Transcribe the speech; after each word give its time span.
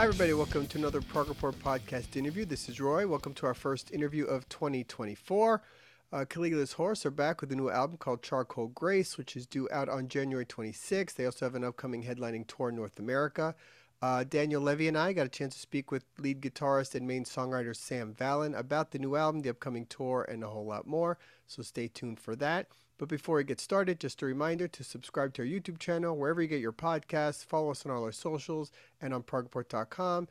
Hi, 0.00 0.06
everybody. 0.06 0.32
Welcome 0.32 0.66
to 0.68 0.78
another 0.78 1.02
Prog 1.02 1.28
Report 1.28 1.58
podcast 1.58 2.16
interview. 2.16 2.46
This 2.46 2.70
is 2.70 2.80
Roie. 2.80 3.06
Welcome 3.06 3.34
to 3.34 3.44
our 3.44 3.52
first 3.52 3.90
interview 3.90 4.24
of 4.24 4.48
2024. 4.48 5.62
Uh, 6.10 6.24
Caligula's 6.24 6.72
Horse 6.72 7.04
are 7.04 7.10
back 7.10 7.42
with 7.42 7.52
a 7.52 7.54
new 7.54 7.68
album 7.68 7.98
called 7.98 8.22
Charcoal 8.22 8.68
Grace, 8.68 9.18
which 9.18 9.36
is 9.36 9.44
due 9.46 9.68
out 9.70 9.90
on 9.90 10.08
January 10.08 10.46
26th. 10.46 11.16
They 11.16 11.26
also 11.26 11.44
have 11.44 11.54
an 11.54 11.64
upcoming 11.64 12.02
headlining 12.02 12.46
tour 12.46 12.70
in 12.70 12.76
North 12.76 12.98
America. 12.98 13.54
Uh, 14.00 14.24
Daniel 14.24 14.62
Levy 14.62 14.88
and 14.88 14.96
I 14.96 15.12
got 15.12 15.26
a 15.26 15.28
chance 15.28 15.52
to 15.52 15.60
speak 15.60 15.90
with 15.90 16.06
lead 16.16 16.40
guitarist 16.40 16.94
and 16.94 17.06
main 17.06 17.26
songwriter 17.26 17.76
Sam 17.76 18.14
Vallen 18.14 18.58
about 18.58 18.92
the 18.92 18.98
new 18.98 19.16
album, 19.16 19.42
the 19.42 19.50
upcoming 19.50 19.84
tour, 19.84 20.26
and 20.26 20.42
a 20.42 20.48
whole 20.48 20.64
lot 20.64 20.86
more. 20.86 21.18
So 21.46 21.62
stay 21.62 21.88
tuned 21.88 22.20
for 22.20 22.34
that. 22.36 22.68
But 23.00 23.08
before 23.08 23.36
we 23.36 23.44
get 23.44 23.62
started, 23.62 23.98
just 23.98 24.20
a 24.20 24.26
reminder 24.26 24.68
to 24.68 24.84
subscribe 24.84 25.32
to 25.32 25.42
our 25.42 25.48
YouTube 25.48 25.78
channel, 25.78 26.14
wherever 26.14 26.42
you 26.42 26.48
get 26.48 26.60
your 26.60 26.70
podcasts, 26.70 27.42
follow 27.42 27.70
us 27.70 27.86
on 27.86 27.90
all 27.90 28.04
our 28.04 28.12
socials, 28.12 28.70
and 29.00 29.14
on 29.14 29.22
progreport.com. 29.22 30.28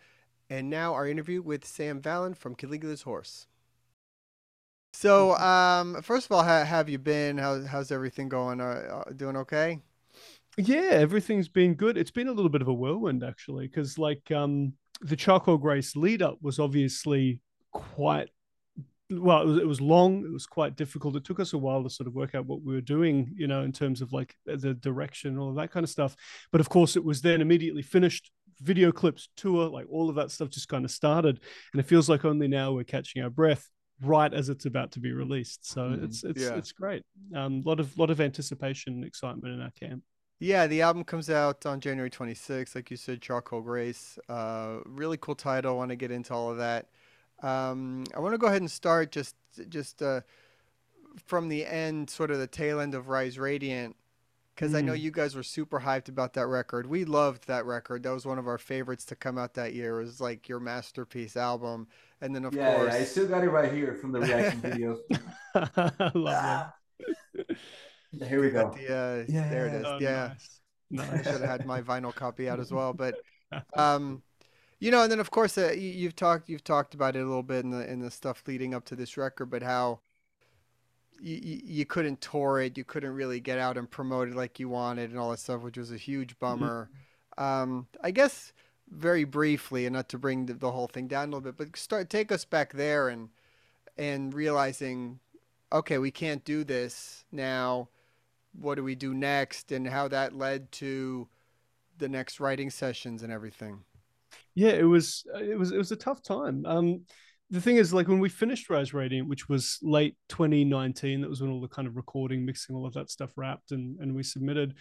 And 0.52 0.70
now 0.70 0.94
our 0.94 1.08
interview 1.08 1.42
with 1.42 1.66
Sam 1.66 2.00
Vallen 2.00 2.38
from 2.38 2.54
Caligula's 2.54 3.02
Horse. 3.02 3.48
So, 4.94 5.36
um, 5.38 6.00
first 6.04 6.28
of 6.28 6.32
all, 6.32 6.44
how 6.44 6.64
have 6.64 6.90
you 6.90 7.00
been? 7.00 7.40
How, 7.40 7.64
how's 7.64 7.92
everything 7.92 8.30
going? 8.30 8.62
Uh, 8.62 9.04
uh, 9.08 9.14
doing 9.14 9.38
okay? 9.38 9.80
Yeah, 10.56 10.90
everything's 10.92 11.50
been 11.50 11.73
good. 11.73 11.98
It's 11.98 12.12
been 12.12 12.28
a 12.28 12.34
little 12.34 12.50
bit 12.50 12.62
of 12.62 12.67
a 12.67 12.73
whirlwind 12.73 13.23
actually, 13.23 13.66
because 13.66 13.98
like 13.98 14.30
um, 14.30 14.73
the 15.02 15.16
Charcoal 15.16 15.58
Grace 15.58 15.95
lead 15.95 16.22
up 16.22 16.38
was 16.44 16.59
obviously 16.59 17.40
quite 17.72 18.30
well. 19.09 19.41
It 19.41 19.45
was, 19.45 19.58
it 19.58 19.68
was 19.68 19.81
long. 19.81 20.26
It 20.26 20.31
was 20.31 20.45
quite 20.45 20.76
difficult. 20.76 21.16
It 21.16 21.23
took 21.23 21.40
us 21.40 21.54
a 21.54 21.58
while 21.58 21.84
to 21.84 21.90
sort 21.90 22.08
of 22.08 22.13
work 22.13 22.36
out 22.36 22.45
what 22.45 22.63
we 22.63 22.73
were 22.73 22.81
doing, 22.81 23.34
you 23.36 23.48
know, 23.48 23.63
in 23.63 23.72
terms 23.72 24.02
of 24.02 24.13
like 24.13 24.36
the 24.45 24.73
direction, 24.73 25.38
all 25.38 25.50
of 25.50 25.56
that 25.56 25.72
kind 25.72 25.84
of 25.84 25.89
stuff. 25.89 26.16
But 26.52 26.61
of 26.61 26.70
course, 26.70 26.95
it 26.95 27.03
was 27.03 27.22
then 27.22 27.42
immediately 27.42 27.81
finished. 27.81 28.31
Video 28.61 28.92
clips, 28.92 29.30
tour, 29.38 29.69
like 29.69 29.86
all 29.89 30.09
of 30.09 30.16
that 30.16 30.31
stuff 30.31 30.50
just 30.50 30.67
kind 30.67 30.84
of 30.84 30.92
started, 30.92 31.39
and 31.72 31.80
it 31.80 31.86
feels 31.86 32.09
like 32.09 32.25
only 32.25 32.45
now 32.50 32.73
we're 32.73 32.84
catching 32.84 33.23
our 33.23 33.30
breath 33.30 33.69
right 34.02 34.34
as 34.34 34.50
it's 34.50 34.66
about 34.66 34.92
to 34.92 35.00
be 35.00 35.14
released. 35.14 35.66
So 35.66 35.81
mm, 35.84 36.03
it's 36.03 36.23
it's 36.25 36.41
yeah. 36.41 36.56
it's 36.56 36.73
great. 36.73 37.03
A 37.34 37.39
um, 37.39 37.62
lot 37.62 37.80
of 37.80 37.97
lot 37.97 38.09
of 38.09 38.19
anticipation 38.19 38.94
and 38.94 39.06
excitement 39.06 39.53
in 39.53 39.62
our 39.62 39.72
camp. 39.72 40.03
Yeah, 40.39 40.67
the 40.67 40.81
album 40.81 41.03
comes 41.03 41.30
out 41.30 41.66
on 41.66 41.81
January 41.81 42.09
26th, 42.09 42.73
like 42.73 42.89
you 42.89 42.95
said, 42.95 43.22
Charcoal 43.22 43.59
Grace. 43.59 44.17
Uh, 44.30 44.78
really 44.86 45.17
cool 45.17 45.36
title. 45.36 45.73
I 45.73 45.75
want 45.75 45.89
to 45.89 45.97
get 45.97 46.12
into 46.12 46.34
all 46.34 46.50
of 46.50 46.58
that. 46.58 46.88
Um, 47.42 48.06
I 48.16 48.20
want 48.20 48.34
to 48.34 48.38
go 48.38 48.48
ahead 48.48 48.62
and 48.62 48.72
start 48.72 49.12
just 49.12 49.36
just 49.70 50.02
uh, 50.02 50.22
from 51.26 51.50
the 51.50 51.66
end, 51.66 52.09
sort 52.09 52.31
of 52.31 52.40
the 52.40 52.48
tail 52.48 52.80
end 52.80 52.94
of 52.94 53.09
Rise 53.09 53.40
Radiant, 53.40 53.96
because 54.56 54.73
mm. 54.73 54.78
I 54.78 54.81
know 54.81 54.94
mm. 54.94 55.00
you 55.00 55.12
guys 55.12 55.36
were 55.36 55.44
super 55.44 55.80
hyped 55.80 56.09
about 56.09 56.34
that 56.34 56.48
record. 56.48 56.88
We 56.88 57.06
loved 57.06 57.48
that 57.48 57.66
record. 57.66 58.04
That 58.04 58.12
was 58.12 58.26
one 58.26 58.40
of 58.40 58.48
our 58.48 58.58
favorites 58.58 59.06
to 59.06 59.16
come 59.16 59.38
out 59.38 59.54
that 59.56 59.73
year. 59.73 60.00
It 60.00 60.04
was 60.04 60.20
like 60.22 60.50
your 60.50 60.59
masterpiece 60.59 61.38
album. 61.38 61.88
And 62.22 62.36
then 62.36 62.46
of 62.46 62.54
yeah, 62.54 62.76
course, 62.76 62.94
yeah, 62.94 63.00
I 63.00 63.04
still 63.04 63.28
got 63.28 63.44
it 63.44 63.50
right 63.50 63.72
here 63.72 63.96
from 63.96 64.12
the 64.12 64.20
reaction 64.20 64.59
video. 64.59 64.98
Love 66.14 66.28
ah. 66.28 66.74
Here 68.28 68.42
we 68.42 68.50
go. 68.50 68.76
The, 68.76 68.94
uh, 68.94 69.26
yeah, 69.31 69.50
there 69.50 69.68
it 69.68 69.74
is. 69.76 69.86
Oh, 69.86 70.00
yeah, 70.02 70.34
nice. 70.90 71.09
nice. 71.09 71.28
I 71.28 71.31
should 71.31 71.42
have 71.42 71.50
had 71.50 71.66
my 71.66 71.81
vinyl 71.81 72.14
copy 72.14 72.50
out 72.50 72.59
as 72.59 72.72
well. 72.72 72.92
But, 72.92 73.16
um, 73.76 74.24
you 74.80 74.91
know, 74.91 75.03
and 75.03 75.11
then 75.11 75.19
of 75.19 75.31
course 75.31 75.58
uh, 75.58 75.72
you, 75.72 76.05
have 76.05 76.16
talked 76.16 76.49
you've 76.49 76.63
talked 76.63 76.94
about 76.94 77.16
it 77.16 77.19
a 77.19 77.25
little 77.25 77.44
bit 77.44 77.63
in 77.63 77.72
the 77.72 77.89
in 77.89 77.99
the 77.99 78.11
stuff 78.11 78.44
leading 78.47 78.73
up 78.73 78.85
to 78.85 78.95
this 78.95 79.17
record, 79.17 79.49
but 79.49 79.63
how 79.63 79.99
you, 81.22 81.59
you 81.63 81.85
couldn't 81.85 82.22
tour 82.22 82.59
it, 82.59 82.77
you 82.77 82.83
couldn't 82.83 83.13
really 83.13 83.39
get 83.39 83.59
out 83.59 83.77
and 83.77 83.89
promote 83.89 84.30
it 84.30 84.35
like 84.35 84.59
you 84.59 84.69
wanted, 84.69 85.09
and 85.09 85.19
all 85.19 85.31
that 85.31 85.39
stuff, 85.39 85.61
which 85.61 85.77
was 85.77 85.91
a 85.91 85.97
huge 85.97 86.35
mm-hmm. 86.35 86.45
bummer. 86.59 86.89
Mm-hmm. 87.38 87.44
Um, 87.44 87.88
I 88.02 88.11
guess 88.11 88.53
very 88.89 89.23
briefly, 89.23 89.85
and 89.85 89.94
not 89.94 90.09
to 90.09 90.18
bring 90.18 90.47
the, 90.47 90.53
the 90.53 90.72
whole 90.72 90.88
thing 90.88 91.07
down 91.07 91.29
a 91.29 91.31
little 91.38 91.41
bit, 91.41 91.57
but 91.57 91.78
start 91.78 92.09
take 92.09 92.31
us 92.31 92.45
back 92.45 92.73
there 92.73 93.09
and 93.09 93.29
and 93.97 94.34
realizing, 94.34 95.19
okay, 95.72 95.97
we 95.97 96.12
can't 96.12 96.45
do 96.45 96.63
this 96.63 97.25
now 97.31 97.89
what 98.57 98.75
do 98.75 98.84
we 98.84 98.95
do 98.95 99.13
next 99.13 99.72
and 99.72 99.88
how 99.88 100.07
that 100.07 100.35
led 100.35 100.72
to 100.72 101.28
the 101.97 102.09
next 102.09 102.39
writing 102.39 102.69
sessions 102.69 103.23
and 103.23 103.31
everything 103.31 103.84
yeah 104.56 104.72
it 104.72 104.84
was 104.84 105.23
it 105.40 105.57
was 105.57 105.72
it 105.72 105.78
was 105.78 105.91
a 105.91 105.95
tough 105.95 106.22
time 106.22 106.66
um 106.66 107.01
the 107.51 107.62
thing 107.62 107.78
is 107.78 107.94
like 107.94 108.07
when 108.07 108.19
we 108.19 108.29
finished 108.29 108.69
rise 108.69 108.94
radiant 108.94 109.28
which 109.28 109.50
was 109.50 109.79
late 109.81 110.16
2019 110.29 111.22
that 111.22 111.29
was 111.29 111.41
when 111.41 111.51
all 111.51 111.62
the 111.62 111.67
kind 111.67 111.88
of 111.88 111.95
recording 111.95 112.45
mixing 112.45 112.75
all 112.75 112.85
of 112.85 112.94
that 112.94 113.09
stuff 113.09 113.31
wrapped 113.35 113.72
and 113.72 114.00
and 114.00 114.16
we 114.16 114.23
submitted 114.23 114.75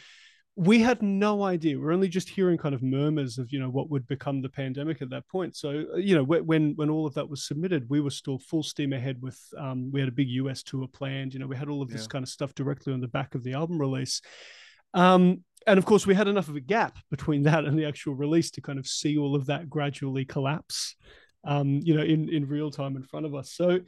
we 0.61 0.81
had 0.81 1.01
no 1.03 1.45
idea. 1.45 1.79
We're 1.79 1.93
only 1.93 2.09
just 2.09 2.29
hearing 2.29 2.59
kind 2.59 2.75
of 2.75 2.83
murmurs 2.83 3.39
of 3.39 3.53
you 3.53 3.61
know 3.61 3.71
what 3.71 3.91
would 3.91 4.09
become 4.09 4.43
the 4.43 4.49
pandemic 4.49 5.01
at 5.01 5.11
that 5.11 5.29
point. 5.29 5.55
So 5.55 5.85
uh, 5.95 5.99
you 5.99 6.17
know 6.17 6.25
when 6.25 6.75
when 6.75 6.91
all 6.91 7.07
of 7.07 7.15
that 7.15 7.29
was 7.29 7.47
submitted, 7.47 7.89
we 7.89 8.01
were 8.01 8.11
still 8.11 8.41
full 8.41 8.65
steam 8.65 8.93
ahead 8.93 9.23
with. 9.23 9.41
Um, 9.57 9.93
we 9.93 10.01
had 10.01 10.09
a 10.09 10.13
big 10.13 10.29
US 10.31 10.65
tour 10.65 10.89
planned. 10.89 11.33
You 11.33 11.39
know 11.39 11.47
we 11.47 11.57
had 11.57 11.69
all 11.69 11.81
of 11.81 11.91
this 11.91 12.03
yeah. 12.03 12.09
kind 12.09 12.25
of 12.25 12.29
stuff 12.29 12.55
directly 12.55 12.93
on 12.93 13.01
the 13.01 13.07
back 13.07 13.37
of 13.37 13.45
the 13.45 13.53
album 13.53 13.81
release. 13.81 14.21
Um, 14.95 15.45
and 15.67 15.79
of 15.79 15.85
course, 15.85 16.07
we 16.07 16.15
had 16.15 16.29
enough 16.29 16.49
of 16.49 16.57
a 16.57 16.61
gap 16.61 16.99
between 17.11 17.43
that 17.45 17.65
and 17.65 17.79
the 17.79 17.87
actual 17.87 18.15
release 18.15 18.51
to 18.53 18.61
kind 18.61 18.79
of 18.79 18.87
see 18.87 19.17
all 19.19 19.35
of 19.35 19.47
that 19.47 19.69
gradually 19.69 20.25
collapse. 20.25 20.97
Um, 21.45 21.81
you 21.85 21.95
know, 21.95 22.03
in 22.03 22.29
in 22.29 22.49
real 22.49 22.71
time 22.71 22.97
in 22.97 23.03
front 23.03 23.25
of 23.25 23.35
us. 23.35 23.53
So 23.53 23.81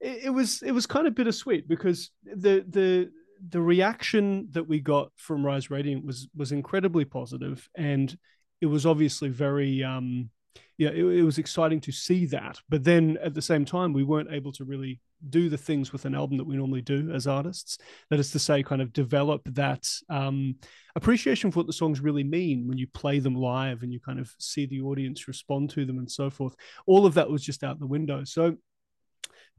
it, 0.00 0.24
it 0.24 0.30
was 0.30 0.62
it 0.62 0.72
was 0.72 0.86
kind 0.86 1.06
of 1.06 1.14
bittersweet 1.14 1.68
because 1.68 2.10
the 2.24 2.64
the 2.68 3.10
the 3.48 3.60
reaction 3.60 4.48
that 4.50 4.68
we 4.68 4.80
got 4.80 5.10
from 5.16 5.44
Rise 5.44 5.70
Radiant 5.70 6.04
was 6.04 6.28
was 6.36 6.52
incredibly 6.52 7.04
positive, 7.04 7.68
and 7.76 8.16
it 8.60 8.66
was 8.66 8.86
obviously 8.86 9.28
very 9.28 9.82
um, 9.82 10.30
yeah, 10.78 10.90
it, 10.90 11.04
it, 11.04 11.22
was 11.24 11.38
exciting 11.38 11.80
to 11.82 11.92
see 11.92 12.24
that. 12.26 12.60
But 12.68 12.84
then 12.84 13.18
at 13.20 13.34
the 13.34 13.42
same 13.42 13.64
time, 13.64 13.92
we 13.92 14.04
weren't 14.04 14.32
able 14.32 14.52
to 14.52 14.64
really 14.64 15.00
do 15.28 15.48
the 15.48 15.58
things 15.58 15.92
with 15.92 16.04
an 16.04 16.14
album 16.14 16.36
that 16.36 16.46
we 16.46 16.56
normally 16.56 16.82
do 16.82 17.10
as 17.10 17.26
artists. 17.26 17.78
That 18.10 18.20
is 18.20 18.30
to 18.30 18.38
say, 18.38 18.62
kind 18.62 18.80
of 18.80 18.92
develop 18.92 19.42
that 19.46 19.88
um, 20.08 20.54
appreciation 20.94 21.50
for 21.50 21.58
what 21.58 21.66
the 21.66 21.72
songs 21.72 22.00
really 22.00 22.22
mean 22.22 22.68
when 22.68 22.78
you 22.78 22.86
play 22.86 23.18
them 23.18 23.34
live 23.34 23.82
and 23.82 23.92
you 23.92 23.98
kind 23.98 24.20
of 24.20 24.32
see 24.38 24.66
the 24.66 24.80
audience 24.80 25.26
respond 25.26 25.70
to 25.70 25.84
them 25.84 25.98
and 25.98 26.08
so 26.08 26.30
forth. 26.30 26.54
All 26.86 27.04
of 27.04 27.14
that 27.14 27.28
was 27.28 27.42
just 27.42 27.64
out 27.64 27.80
the 27.80 27.86
window. 27.86 28.22
So 28.22 28.56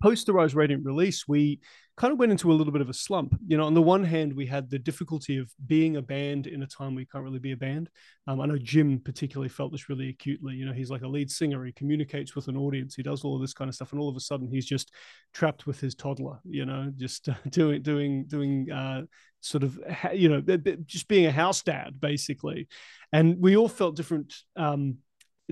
post 0.02 0.26
the 0.26 0.34
Rise 0.34 0.56
Radiant 0.56 0.86
release, 0.86 1.28
we 1.28 1.60
kind 2.00 2.14
of 2.14 2.20
went 2.20 2.32
into 2.32 2.50
a 2.50 2.54
little 2.54 2.72
bit 2.72 2.82
of 2.82 2.90
a 2.90 2.94
slump. 2.94 3.38
You 3.46 3.58
know, 3.58 3.66
on 3.66 3.74
the 3.74 3.82
one 3.82 4.06
hand, 4.06 4.34
we 4.34 4.46
had 4.46 4.70
the 4.70 4.80
difficulty 4.80 5.38
of 5.38 5.52
being 5.68 5.98
a 5.98 6.02
band 6.02 6.48
in 6.48 6.64
a 6.64 6.68
time 6.68 6.96
we 6.96 7.06
can't 7.06 7.26
really 7.26 7.40
be 7.40 7.52
a 7.52 7.58
band. 7.58 7.90
Um, 8.26 8.40
I 8.40 8.46
know 8.46 8.58
Jim 8.58 9.02
particularly 9.04 9.50
felt 9.50 9.74
this 9.74 9.90
really 9.90 10.10
acutely. 10.10 10.56
You 10.56 10.66
know, 10.66 10.72
he's 10.72 10.90
like 10.90 11.02
a 11.02 11.08
lead 11.08 11.30
singer, 11.30 11.66
he 11.66 11.74
communicates 11.74 12.36
with 12.36 12.48
an 12.48 12.56
audience, 12.56 12.96
he 12.96 13.04
does 13.04 13.26
all 13.26 13.36
of 13.36 13.42
this 13.42 13.54
kind 13.54 13.68
of 13.68 13.76
stuff, 13.76 13.92
and 13.92 14.00
all 14.00 14.10
of 14.10 14.16
a 14.16 14.22
sudden 14.22 14.48
he's 14.48 14.66
just 14.66 14.94
trapped 15.34 15.68
with 15.68 15.82
his 15.82 15.94
toddler. 15.94 16.40
You 16.46 16.66
know, 16.66 16.92
just 16.96 17.28
doing 17.50 17.82
doing 17.82 18.26
doing 18.28 18.72
uh, 18.72 19.02
sort 19.42 19.64
of 19.64 19.78
you 20.14 20.30
know 20.30 20.42
just 20.86 21.10
being 21.10 21.26
a 21.26 21.32
house 21.32 21.62
dad 21.64 22.00
basically, 22.00 22.70
and 23.12 23.38
we 23.40 23.58
all 23.58 23.70
felt 23.70 23.98
different. 23.98 24.34
Um, 24.56 25.00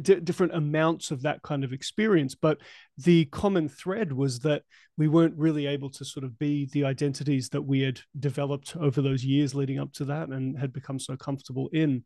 d- 0.01 0.19
different 0.19 0.55
amounts 0.55 1.11
of 1.11 1.21
that 1.23 1.41
kind 1.41 1.63
of 1.63 1.73
experience. 1.73 2.35
But 2.35 2.59
the 2.97 3.25
common 3.25 3.69
thread 3.69 4.11
was 4.13 4.39
that 4.39 4.63
we 4.97 5.07
weren't 5.07 5.35
really 5.37 5.67
able 5.67 5.89
to 5.91 6.05
sort 6.05 6.23
of 6.23 6.37
be 6.39 6.69
the 6.71 6.85
identities 6.85 7.49
that 7.49 7.61
we 7.61 7.81
had 7.81 7.99
developed 8.19 8.75
over 8.75 9.01
those 9.01 9.23
years 9.23 9.55
leading 9.55 9.79
up 9.79 9.93
to 9.93 10.05
that 10.05 10.29
and 10.29 10.57
had 10.57 10.73
become 10.73 10.99
so 10.99 11.15
comfortable 11.15 11.69
in 11.73 12.03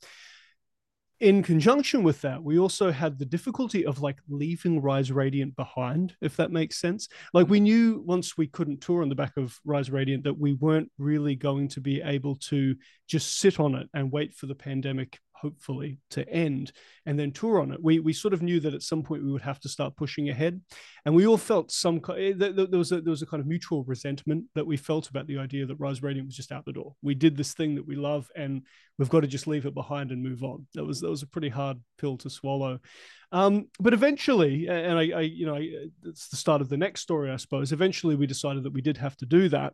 in 1.21 1.43
conjunction 1.43 2.01
with 2.01 2.19
that, 2.21 2.43
we 2.43 2.57
also 2.57 2.91
had 2.91 3.19
the 3.19 3.25
difficulty 3.25 3.85
of 3.85 4.01
like 4.01 4.17
leaving 4.27 4.81
Rise 4.81 5.11
Radiant 5.11 5.55
behind, 5.55 6.15
if 6.19 6.35
that 6.37 6.51
makes 6.51 6.81
sense. 6.81 7.07
Like 7.31 7.47
we 7.47 7.59
knew 7.59 8.01
once 8.03 8.35
we 8.35 8.47
couldn't 8.47 8.81
tour 8.81 9.03
on 9.03 9.09
the 9.09 9.13
back 9.13 9.37
of 9.37 9.55
Rise 9.63 9.91
Radiant 9.91 10.23
that 10.23 10.39
we 10.39 10.53
weren't 10.53 10.91
really 10.97 11.35
going 11.35 11.67
to 11.69 11.79
be 11.79 12.01
able 12.01 12.37
to 12.37 12.75
just 13.07 13.37
sit 13.37 13.59
on 13.59 13.75
it 13.75 13.87
and 13.93 14.11
wait 14.11 14.33
for 14.33 14.47
the 14.47 14.55
pandemic 14.55 15.19
hopefully 15.41 15.97
to 16.11 16.27
end. 16.29 16.71
And 17.05 17.17
then 17.17 17.31
tour 17.31 17.59
on 17.59 17.71
it. 17.71 17.81
We 17.81 17.99
we 17.99 18.13
sort 18.13 18.33
of 18.33 18.41
knew 18.41 18.59
that 18.59 18.73
at 18.73 18.83
some 18.83 19.01
point 19.01 19.23
we 19.23 19.31
would 19.31 19.41
have 19.41 19.59
to 19.61 19.69
start 19.69 19.95
pushing 19.95 20.29
ahead. 20.29 20.61
And 21.05 21.15
we 21.15 21.25
all 21.25 21.37
felt 21.37 21.71
some 21.71 22.01
eh, 22.15 22.33
there 22.35 22.67
was 22.67 22.91
a 22.91 23.01
there 23.01 23.11
was 23.11 23.21
a 23.21 23.25
kind 23.25 23.41
of 23.41 23.47
mutual 23.47 23.83
resentment 23.83 24.45
that 24.55 24.67
we 24.67 24.77
felt 24.77 25.09
about 25.09 25.27
the 25.27 25.39
idea 25.39 25.65
that 25.65 25.79
rise 25.79 26.03
radiant 26.03 26.27
was 26.27 26.35
just 26.35 26.51
out 26.51 26.65
the 26.65 26.73
door. 26.73 26.95
We 27.01 27.15
did 27.15 27.35
this 27.35 27.53
thing 27.53 27.75
that 27.75 27.87
we 27.87 27.95
love 27.95 28.29
and 28.35 28.61
we've 28.97 29.09
got 29.09 29.21
to 29.21 29.27
just 29.27 29.47
leave 29.47 29.65
it 29.65 29.73
behind 29.73 30.11
and 30.11 30.21
move 30.21 30.43
on. 30.43 30.67
That 30.75 30.85
was 30.85 31.01
that 31.01 31.09
was 31.09 31.23
a 31.23 31.27
pretty 31.27 31.49
hard 31.49 31.79
pill 31.97 32.17
to 32.17 32.29
swallow. 32.29 32.79
Um, 33.31 33.67
but 33.79 33.93
eventually 33.93 34.67
and 34.67 34.99
I, 34.99 35.09
I 35.11 35.21
you 35.21 35.45
know 35.45 35.55
I, 35.55 35.69
it's 36.03 36.27
the 36.27 36.35
start 36.35 36.61
of 36.61 36.69
the 36.69 36.77
next 36.77 37.01
story 37.01 37.31
i 37.31 37.37
suppose. 37.37 37.71
Eventually 37.71 38.15
we 38.15 38.27
decided 38.27 38.63
that 38.63 38.73
we 38.73 38.81
did 38.81 38.97
have 38.97 39.17
to 39.17 39.25
do 39.25 39.49
that. 39.49 39.73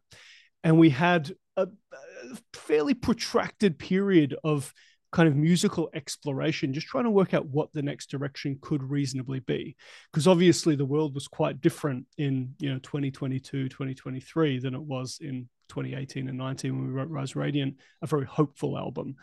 And 0.63 0.79
we 0.79 0.89
had 0.89 1.33
a, 1.55 1.63
a 1.63 2.37
fairly 2.53 2.93
protracted 2.93 3.77
period 3.77 4.35
of 4.43 4.73
kind 5.11 5.27
of 5.27 5.35
musical 5.35 5.89
exploration, 5.93 6.73
just 6.73 6.87
trying 6.87 7.05
to 7.05 7.09
work 7.09 7.33
out 7.33 7.45
what 7.47 7.71
the 7.73 7.81
next 7.81 8.09
direction 8.09 8.57
could 8.61 8.83
reasonably 8.83 9.39
be. 9.39 9.75
Because 10.11 10.27
obviously 10.27 10.75
the 10.75 10.85
world 10.85 11.15
was 11.15 11.27
quite 11.27 11.61
different 11.61 12.05
in, 12.17 12.53
you 12.59 12.71
know, 12.71 12.79
2022, 12.79 13.69
2023 13.69 14.59
than 14.59 14.75
it 14.75 14.81
was 14.81 15.19
in 15.21 15.47
2018 15.69 16.27
and 16.27 16.37
19 16.37 16.77
when 16.77 16.87
we 16.87 16.93
wrote 16.93 17.09
Rise 17.09 17.35
Radiant, 17.35 17.75
a 18.01 18.07
very 18.07 18.25
hopeful 18.25 18.77
album. 18.77 19.15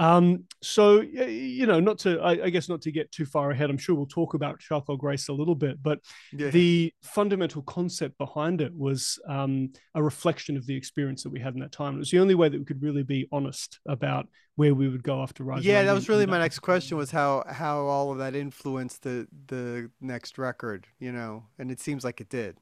Um, 0.00 0.44
so 0.62 1.02
you 1.02 1.66
know, 1.66 1.78
not 1.78 1.98
to 2.00 2.18
I, 2.20 2.46
I, 2.46 2.50
guess 2.50 2.70
not 2.70 2.80
to 2.82 2.90
get 2.90 3.12
too 3.12 3.26
far 3.26 3.50
ahead. 3.50 3.68
I'm 3.68 3.76
sure 3.76 3.94
we'll 3.94 4.06
talk 4.06 4.32
about 4.32 4.58
Charcoal 4.58 4.96
Grace 4.96 5.28
a 5.28 5.32
little 5.34 5.54
bit, 5.54 5.82
but 5.82 5.98
yeah. 6.32 6.48
the 6.48 6.90
fundamental 7.02 7.60
concept 7.60 8.16
behind 8.16 8.62
it 8.62 8.74
was 8.74 9.18
um, 9.28 9.74
a 9.94 10.02
reflection 10.02 10.56
of 10.56 10.66
the 10.66 10.74
experience 10.74 11.22
that 11.24 11.28
we 11.28 11.38
had 11.38 11.52
in 11.52 11.60
that 11.60 11.72
time. 11.72 11.96
It 11.96 11.98
was 11.98 12.10
the 12.10 12.18
only 12.18 12.34
way 12.34 12.48
that 12.48 12.58
we 12.58 12.64
could 12.64 12.82
really 12.82 13.02
be 13.02 13.28
honest 13.30 13.78
about 13.86 14.26
where 14.56 14.74
we 14.74 14.88
would 14.88 15.02
go 15.02 15.22
after 15.22 15.44
Rise. 15.44 15.66
Yeah, 15.66 15.82
that 15.82 15.92
was 15.92 16.08
really 16.08 16.24
my 16.24 16.38
next 16.38 16.60
question 16.60 16.96
was 16.96 17.10
how 17.10 17.44
how 17.46 17.80
all 17.80 18.10
of 18.10 18.16
that 18.18 18.34
influenced 18.34 19.02
the 19.02 19.28
the 19.48 19.90
next 20.00 20.38
record, 20.38 20.86
you 20.98 21.12
know, 21.12 21.44
and 21.58 21.70
it 21.70 21.78
seems 21.78 22.04
like 22.04 22.22
it 22.22 22.30
did. 22.30 22.56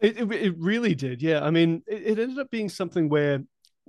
It, 0.00 0.18
it, 0.18 0.32
it 0.32 0.54
really 0.56 0.94
did, 0.94 1.20
yeah. 1.20 1.44
I 1.44 1.50
mean, 1.50 1.82
it, 1.86 2.02
it 2.02 2.18
ended 2.18 2.38
up 2.38 2.50
being 2.50 2.70
something 2.70 3.10
where 3.10 3.44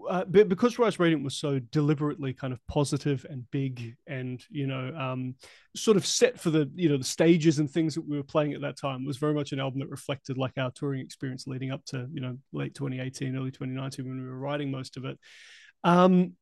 uh, 0.10 0.26
because 0.26 0.80
Rise 0.80 1.00
Radiant 1.00 1.24
was 1.24 1.36
so 1.36 1.60
deliberately 1.60 2.34
kind 2.34 2.52
of 2.52 2.60
positive 2.68 3.26
and 3.30 3.50
big, 3.52 3.96
and 4.08 4.44
you 4.50 4.68
know, 4.68 4.94
um, 4.98 5.36
sort 5.76 5.98
of 5.98 6.06
set 6.06 6.40
for 6.40 6.50
the 6.50 6.70
you 6.76 6.90
know 6.90 6.98
the 6.98 7.04
stages 7.04 7.60
and 7.60 7.70
things 7.70 7.96
that 7.96 8.08
we 8.08 8.18
were 8.18 8.24
playing 8.24 8.54
at 8.54 8.62
that 8.62 8.78
time, 8.78 9.06
was 9.06 9.18
very 9.18 9.34
much 9.34 9.52
an 9.52 9.60
album 9.60 9.80
that 9.80 9.90
reflected 9.90 10.38
like 10.38 10.58
our 10.58 10.72
touring 10.72 11.02
experience 11.02 11.48
leading 11.48 11.72
up 11.72 11.86
to 11.86 12.08
you 12.12 12.22
know 12.22 12.38
late 12.52 12.74
2018, 12.76 13.36
early 13.36 13.52
2019 13.52 14.08
when 14.08 14.22
we 14.22 14.28
were 14.28 14.38
writing 14.38 14.72
most 14.72 14.98
of 14.98 15.06
it. 15.06 15.18
Um, 15.84 16.34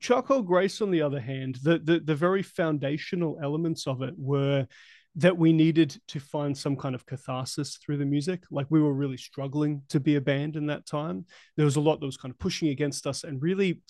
Charcoal 0.00 0.42
Grace, 0.42 0.80
on 0.80 0.90
the 0.90 1.02
other 1.02 1.20
hand, 1.20 1.58
the, 1.62 1.78
the 1.78 2.00
the 2.00 2.16
very 2.16 2.42
foundational 2.42 3.38
elements 3.42 3.86
of 3.86 4.02
it 4.02 4.14
were 4.16 4.66
that 5.16 5.36
we 5.36 5.52
needed 5.52 5.98
to 6.08 6.18
find 6.18 6.56
some 6.56 6.76
kind 6.76 6.94
of 6.94 7.04
catharsis 7.04 7.76
through 7.76 7.98
the 7.98 8.04
music. 8.04 8.44
Like 8.50 8.66
we 8.70 8.80
were 8.80 8.94
really 8.94 9.18
struggling 9.18 9.82
to 9.90 10.00
be 10.00 10.16
a 10.16 10.20
band 10.20 10.56
in 10.56 10.66
that 10.66 10.86
time. 10.86 11.26
There 11.56 11.66
was 11.66 11.76
a 11.76 11.80
lot 11.80 12.00
that 12.00 12.06
was 12.06 12.16
kind 12.16 12.32
of 12.32 12.38
pushing 12.38 12.68
against 12.68 13.06
us 13.06 13.24
and 13.24 13.42
really 13.42 13.82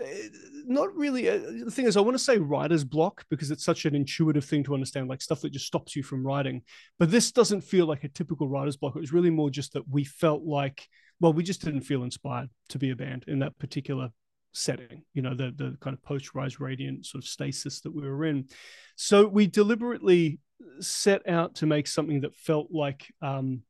eh, 0.00 0.28
not 0.66 0.94
really 0.96 1.28
uh, 1.28 1.38
the 1.64 1.70
thing 1.70 1.84
is 1.84 1.96
i 1.96 2.00
want 2.00 2.14
to 2.14 2.24
say 2.24 2.38
writer's 2.38 2.84
block 2.84 3.24
because 3.28 3.50
it's 3.50 3.64
such 3.64 3.84
an 3.84 3.94
intuitive 3.94 4.44
thing 4.44 4.64
to 4.64 4.72
understand 4.72 5.08
like 5.08 5.20
stuff 5.20 5.42
that 5.42 5.52
just 5.52 5.66
stops 5.66 5.94
you 5.94 6.02
from 6.02 6.26
writing 6.26 6.62
but 6.98 7.10
this 7.10 7.30
doesn't 7.30 7.60
feel 7.60 7.84
like 7.84 8.02
a 8.02 8.08
typical 8.08 8.48
writer's 8.48 8.78
block 8.78 8.96
it 8.96 9.00
was 9.00 9.12
really 9.12 9.28
more 9.28 9.50
just 9.50 9.74
that 9.74 9.86
we 9.88 10.02
felt 10.02 10.42
like 10.42 10.88
well 11.20 11.34
we 11.34 11.42
just 11.42 11.62
didn't 11.62 11.82
feel 11.82 12.02
inspired 12.02 12.48
to 12.70 12.78
be 12.78 12.90
a 12.90 12.96
band 12.96 13.24
in 13.28 13.40
that 13.40 13.56
particular 13.58 14.08
setting, 14.54 15.02
you 15.12 15.20
know, 15.20 15.34
the 15.34 15.52
the 15.56 15.76
kind 15.80 15.94
of 15.94 16.02
post 16.02 16.34
rise 16.34 16.60
radiant 16.60 17.04
sort 17.04 17.22
of 17.22 17.28
stasis 17.28 17.80
that 17.80 17.94
we 17.94 18.02
were 18.02 18.24
in. 18.24 18.48
So 18.96 19.26
we 19.26 19.46
deliberately 19.46 20.38
set 20.80 21.28
out 21.28 21.56
to 21.56 21.66
make 21.66 21.86
something 21.86 22.20
that 22.22 22.34
felt 22.36 22.68
like 22.70 23.06
um, 23.22 23.62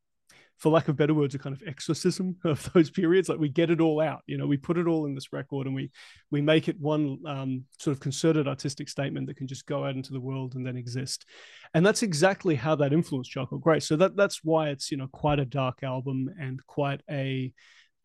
for 0.58 0.70
lack 0.70 0.88
of 0.88 0.96
better 0.96 1.14
words, 1.14 1.34
a 1.34 1.38
kind 1.38 1.54
of 1.54 1.62
exorcism 1.66 2.36
of 2.44 2.70
those 2.72 2.90
periods. 2.90 3.28
Like 3.28 3.38
we 3.38 3.48
get 3.48 3.70
it 3.70 3.80
all 3.80 4.00
out, 4.00 4.22
you 4.26 4.38
know, 4.38 4.46
we 4.46 4.56
put 4.56 4.78
it 4.78 4.86
all 4.86 5.06
in 5.06 5.14
this 5.14 5.32
record 5.32 5.66
and 5.66 5.74
we 5.74 5.90
we 6.30 6.40
make 6.40 6.68
it 6.68 6.80
one 6.80 7.18
um, 7.26 7.64
sort 7.78 7.94
of 7.94 8.00
concerted 8.00 8.48
artistic 8.48 8.88
statement 8.88 9.26
that 9.26 9.36
can 9.36 9.46
just 9.46 9.66
go 9.66 9.84
out 9.84 9.96
into 9.96 10.12
the 10.12 10.20
world 10.20 10.54
and 10.54 10.66
then 10.66 10.76
exist. 10.76 11.26
And 11.74 11.84
that's 11.84 12.02
exactly 12.02 12.54
how 12.54 12.76
that 12.76 12.92
influenced 12.92 13.30
Charcoal 13.30 13.58
Grace. 13.58 13.86
So 13.86 13.96
that 13.96 14.16
that's 14.16 14.42
why 14.42 14.70
it's 14.70 14.90
you 14.90 14.96
know 14.96 15.08
quite 15.08 15.38
a 15.38 15.44
dark 15.44 15.82
album 15.82 16.30
and 16.40 16.64
quite 16.66 17.02
a 17.10 17.52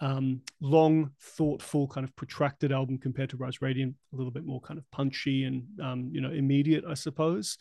um, 0.01 0.41
long, 0.61 1.11
thoughtful, 1.21 1.87
kind 1.87 2.07
of 2.07 2.15
protracted 2.15 2.71
album 2.71 2.97
compared 2.97 3.29
to 3.31 3.37
Rise 3.37 3.61
Radiant, 3.61 3.95
a 4.13 4.15
little 4.15 4.31
bit 4.31 4.45
more 4.45 4.61
kind 4.61 4.77
of 4.77 4.89
punchy 4.91 5.43
and 5.43 5.63
um, 5.81 6.09
you 6.11 6.21
know 6.21 6.31
immediate, 6.31 6.83
I 6.87 6.93
suppose. 6.93 7.57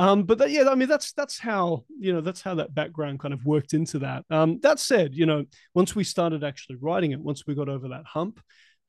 Um, 0.00 0.22
but 0.22 0.38
that, 0.38 0.50
yeah, 0.50 0.68
I 0.68 0.74
mean 0.74 0.88
that's 0.88 1.12
that's 1.12 1.38
how 1.38 1.84
you 1.98 2.12
know 2.12 2.20
that's 2.20 2.40
how 2.40 2.54
that 2.54 2.74
background 2.74 3.20
kind 3.20 3.34
of 3.34 3.44
worked 3.44 3.74
into 3.74 3.98
that. 4.00 4.24
Um, 4.30 4.58
that 4.62 4.78
said, 4.78 5.14
you 5.14 5.26
know, 5.26 5.44
once 5.74 5.94
we 5.94 6.04
started 6.04 6.42
actually 6.42 6.76
writing 6.80 7.12
it, 7.12 7.20
once 7.20 7.46
we 7.46 7.54
got 7.54 7.68
over 7.68 7.88
that 7.88 8.06
hump, 8.06 8.40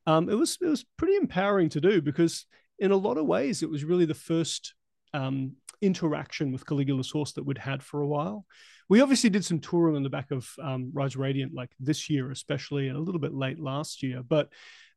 um, 0.08 0.30
it 0.30 0.36
was 0.36 0.58
it 0.62 0.68
was 0.68 0.86
pretty 0.98 1.18
empowering 1.18 1.70
to 1.70 1.82
do 1.82 2.02
because 2.02 2.46
in 2.80 2.92
a 2.92 2.96
lot 2.96 3.18
of 3.18 3.26
ways 3.26 3.62
it 3.62 3.70
was 3.70 3.84
really 3.84 4.06
the 4.06 4.14
first 4.14 4.74
um, 5.14 5.54
interaction 5.82 6.52
with 6.52 6.66
Caligula's 6.66 7.12
Horse 7.12 7.34
that 7.34 7.46
we'd 7.46 7.58
had 7.58 7.84
for 7.84 8.02
a 8.02 8.08
while 8.08 8.46
we 8.92 9.00
obviously 9.00 9.30
did 9.30 9.46
some 9.46 9.62
touring 9.62 9.96
on 9.96 10.04
the 10.04 10.10
back 10.10 10.32
of 10.32 10.50
um, 10.62 10.92
Rise 10.94 11.16
Radiant, 11.16 11.54
like 11.54 11.70
this 11.80 12.10
year, 12.10 12.30
especially, 12.30 12.90
and 12.90 12.98
a 12.98 13.00
little 13.00 13.22
bit 13.22 13.34
late 13.34 13.58
last 13.58 14.04
year. 14.04 14.22
But 14.22 14.50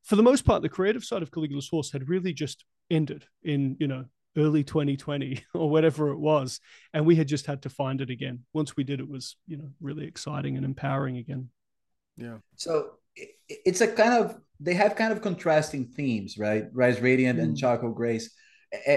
for 0.03 0.17
the 0.17 0.23
most 0.25 0.45
part, 0.45 0.63
the 0.63 0.69
creative 0.69 1.05
side 1.05 1.23
of 1.23 1.31
Caligula's 1.31 1.69
Horse 1.69 1.93
had 1.93 2.09
really 2.09 2.33
just 2.33 2.65
ended 2.91 3.25
in, 3.45 3.77
you 3.79 3.87
know, 3.87 4.07
early 4.37 4.65
2020 4.65 5.43
or 5.55 5.71
whatever 5.71 6.11
it 6.11 6.19
was. 6.19 6.61
And 6.93 7.07
we 7.07 7.17
had 7.17 7.29
just 7.29 7.47
had 7.47 7.63
to 7.63 7.71
find 7.71 8.01
it 8.01 8.11
again. 8.11 8.41
Once 8.53 8.77
we 8.77 8.85
did, 8.85 9.01
it 9.01 9.09
was, 9.09 9.37
you 9.47 9.57
know, 9.57 9.71
really 9.81 10.07
exciting 10.07 10.57
and 10.57 10.65
empowering 10.65 11.17
again. 11.17 11.51
Yeah. 12.17 12.39
So 12.57 12.93
it's 13.49 13.81
a 13.81 13.89
kind 13.89 14.15
of, 14.15 14.37
they 14.61 14.75
have 14.75 14.97
kind 14.97 15.13
of 15.13 15.21
contrasting 15.21 15.87
themes, 15.87 16.39
right? 16.39 16.67
Rise 16.73 17.01
Radiant 17.01 17.39
mm. 17.39 17.43
and 17.43 17.57
Charcoal 17.57 17.93
Grace. 17.93 18.31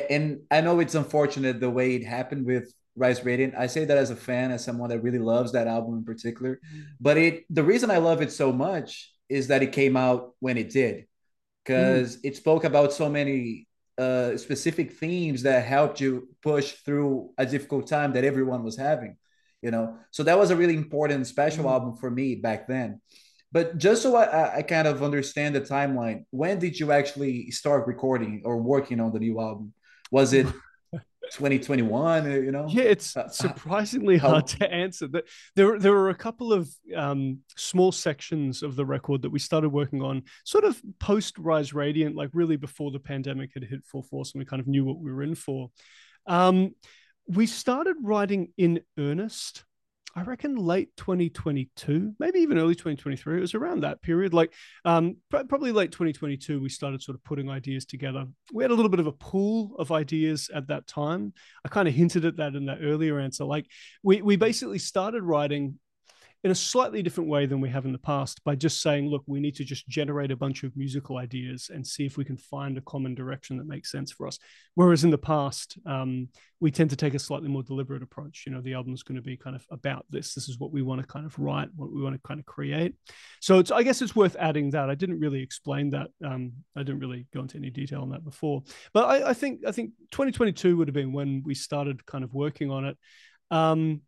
And 0.10 0.40
I 0.50 0.62
know 0.62 0.80
it's 0.80 0.96
unfortunate 0.96 1.60
the 1.60 1.70
way 1.70 1.96
it 1.96 2.04
happened 2.04 2.46
with 2.46 2.74
Rise 2.96 3.24
Radiant. 3.24 3.54
I 3.56 3.68
say 3.68 3.86
that 3.86 3.98
as 3.98 4.10
a 4.10 4.16
fan, 4.16 4.52
as 4.52 4.64
someone 4.64 4.90
that 4.90 5.04
really 5.04 5.20
loves 5.20 5.52
that 5.52 5.68
album 5.68 5.96
in 5.96 6.04
particular. 6.04 6.60
Mm. 6.74 6.84
But 7.00 7.18
it 7.18 7.46
the 7.50 7.64
reason 7.64 7.92
I 7.92 7.98
love 7.98 8.22
it 8.22 8.32
so 8.32 8.52
much 8.52 9.14
is 9.30 9.48
that 9.48 9.62
it 9.62 9.72
came 9.72 9.96
out 9.96 10.34
when 10.40 10.58
it 10.58 10.72
did. 10.72 11.06
Because 11.64 12.18
mm. 12.18 12.20
it 12.24 12.38
spoke 12.38 12.64
about 12.64 12.94
so 12.94 13.10
many 13.10 13.67
uh, 13.98 14.38
specific 14.38 14.94
themes 14.94 15.44
that 15.44 15.66
helped 15.66 16.00
you 16.00 16.30
push 16.42 16.74
through 16.86 17.32
a 17.38 17.46
difficult 17.46 17.88
time 17.88 18.14
that 18.14 18.24
everyone 18.24 18.64
was 18.64 18.78
having, 18.78 19.18
you 19.62 19.72
know. 19.72 19.98
So 20.12 20.24
that 20.24 20.38
was 20.38 20.52
a 20.52 20.56
really 20.56 20.76
important, 20.76 21.28
special 21.28 21.66
mm. 21.66 21.72
album 21.72 21.96
for 21.96 22.10
me 22.10 22.36
back 22.36 22.68
then. 22.68 23.02
But 23.52 23.78
just 23.78 24.02
so 24.04 24.16
I, 24.16 24.58
I 24.58 24.62
kind 24.62 24.88
of 24.88 25.02
understand 25.02 25.56
the 25.56 25.62
timeline, 25.62 26.26
when 26.32 26.60
did 26.60 26.80
you 26.80 26.92
actually 26.92 27.50
start 27.52 27.88
recording 27.88 28.42
or 28.46 28.58
working 28.58 29.00
on 29.00 29.14
the 29.14 29.20
new 29.20 29.40
album? 29.40 29.74
Was 30.12 30.34
it 30.34 30.48
2021 31.32 32.26
uh, 32.26 32.36
you 32.36 32.52
know? 32.52 32.68
Yeah 32.70 32.84
it's 32.84 33.16
surprisingly 33.32 34.18
hard 34.18 34.48
to 34.48 34.72
answer. 34.72 35.08
That 35.08 35.26
there 35.56 35.80
there 35.80 35.94
were 35.94 36.10
a 36.10 36.16
couple 36.16 36.54
of 36.54 36.70
um, 36.96 37.40
small 37.56 37.92
sections 37.92 38.64
of 38.64 38.76
the 38.76 38.86
record 38.86 39.22
that 39.22 39.30
we 39.30 39.40
started 39.40 39.70
working 39.70 40.02
on 40.02 40.24
sort 40.46 40.64
of 40.64 40.82
post 41.00 41.38
rise 41.38 41.74
radiant 41.74 42.16
like 42.16 42.30
really 42.34 42.58
before 42.58 42.92
the 42.92 43.00
pandemic 43.00 43.52
had 43.54 43.64
hit 43.64 43.86
full 43.86 44.04
force 44.04 44.34
and 44.34 44.40
we 44.40 44.46
kind 44.46 44.60
of 44.60 44.68
knew 44.68 44.86
what 44.86 45.00
we 45.00 45.12
were 45.12 45.24
in 45.24 45.36
for. 45.36 45.70
Um, 46.26 46.76
we 47.28 47.46
started 47.46 47.96
writing 48.02 48.54
in 48.58 48.82
earnest 48.98 49.66
I 50.18 50.24
reckon 50.24 50.56
late 50.56 50.98
2022, 50.98 52.16
maybe 52.18 52.40
even 52.40 52.58
early 52.58 52.74
2023. 52.74 53.38
It 53.38 53.40
was 53.40 53.54
around 53.54 53.82
that 53.82 54.02
period, 54.02 54.34
like 54.34 54.52
um, 54.84 55.18
probably 55.30 55.72
late 55.72 55.92
2022. 55.92 56.60
We 56.60 56.70
started 56.70 57.04
sort 57.04 57.16
of 57.16 57.24
putting 57.24 57.52
ideas 57.52 57.86
together. 57.86 58.26
We 58.52 58.64
had 58.64 58.72
a 58.72 58.74
little 58.74 58.90
bit 58.90 59.00
of 59.00 59.06
a 59.06 59.12
pool 59.12 59.76
of 59.78 59.92
ideas 59.92 60.50
at 60.52 60.70
that 60.70 60.88
time. 60.88 61.34
I 61.64 61.70
kind 61.70 61.88
of 61.88 61.94
hinted 61.94 62.26
at 62.26 62.38
that 62.38 62.56
in 62.56 62.66
that 62.66 62.80
earlier 62.82 63.20
answer. 63.20 63.46
Like 63.46 63.68
we 64.02 64.24
we 64.24 64.38
basically 64.38 64.80
started 64.80 65.22
writing 65.22 65.78
in 66.44 66.52
a 66.52 66.56
slightly 66.56 67.02
different 67.02 67.30
way 67.30 67.46
than 67.46 67.60
we 67.60 67.70
have 67.70 67.86
in 67.86 67.92
the 67.92 67.98
past 67.98 68.44
by 68.44 68.56
just 68.56 68.82
saying, 68.82 69.10
look, 69.10 69.24
we 69.26 69.40
need 69.40 69.56
to 69.56 69.64
just 69.64 69.88
generate 69.88 70.32
a 70.32 70.36
bunch 70.36 70.64
of 70.64 70.76
musical 70.78 71.18
ideas 71.18 71.72
and 71.74 71.86
see 71.86 72.06
if 72.06 72.16
we 72.16 72.24
can 72.24 72.38
find 72.38 72.78
a 72.78 72.82
common 72.82 73.16
direction 73.16 73.58
that 73.58 73.68
makes 73.68 73.92
sense 73.92 74.12
for 74.12 74.28
us. 74.28 74.38
Whereas 74.76 75.04
in 75.04 75.10
the 75.10 75.18
past, 75.18 75.80
um, 75.86 76.30
we 76.60 76.70
tend 76.70 76.92
to 76.92 76.96
take 76.96 77.16
a 77.16 77.20
slightly 77.20 77.50
more 77.50 77.64
deliberate 77.64 78.04
approach. 78.04 78.44
You 78.46 78.54
know, 78.54 78.62
the 78.62 78.76
album 78.76 78.94
is 78.94 79.02
going 79.02 79.16
to 79.16 79.22
be 79.22 79.36
kind 79.36 79.56
of 79.56 79.66
about 79.72 80.06
this. 80.12 80.36
This 80.36 80.48
is 80.48 80.60
what 80.60 80.72
we 80.72 80.84
want 80.84 81.02
to 81.02 81.08
kind 81.08 81.26
of 81.26 81.38
write, 81.40 81.70
what 81.76 81.92
we 81.92 82.02
want 82.02 82.16
to 82.16 82.28
kind 82.28 82.40
of 82.40 82.46
create. 82.46 82.94
So 83.42 83.64
I 83.74 83.82
guess 83.82 84.02
it's 84.04 84.16
worth 84.16 84.36
adding 84.40 84.72
that. 84.72 84.92
I 84.92 84.96
didn't 84.96 85.20
really 85.20 85.42
explain 85.42 85.90
that. 85.92 86.08
Um, 86.24 86.54
I 86.76 86.84
didn't 86.84 87.00
really 87.00 87.26
go 87.34 87.42
into 87.42 87.58
any 87.58 87.72
detail 87.72 88.02
on 88.02 88.10
that 88.10 88.24
before. 88.24 88.62
But 88.94 89.06
I, 89.06 89.30
I 89.30 89.34
think 89.34 89.62
I 89.68 89.72
think 89.72 89.92
2022 90.12 90.78
would 90.78 90.88
have 90.88 90.96
been 90.96 91.14
when 91.14 91.42
we 91.44 91.56
started 91.56 92.06
kind 92.06 92.24
of 92.24 92.34
working 92.34 92.70
on 92.70 92.86
it. 92.86 92.98
Um, 93.50 94.02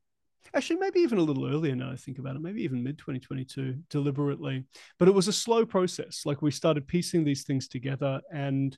actually 0.56 0.78
maybe 0.78 1.00
even 1.00 1.18
a 1.18 1.24
little 1.24 1.48
earlier 1.48 1.76
now 1.76 1.92
i 1.92 1.96
think 1.96 2.18
about 2.18 2.36
it 2.36 2.42
maybe 2.42 2.64
even 2.64 2.84
mid 2.84 2.98
2022 2.98 3.76
deliberately. 3.90 4.66
But 4.98 5.08
it 5.08 5.14
was 5.14 5.28
a 5.28 5.34
slow 5.34 5.66
process. 5.66 6.24
Like 6.26 6.42
we 6.42 6.52
started 6.52 6.88
piecing 6.88 7.24
these 7.24 7.44
things 7.44 7.68
together 7.68 8.22
and 8.32 8.78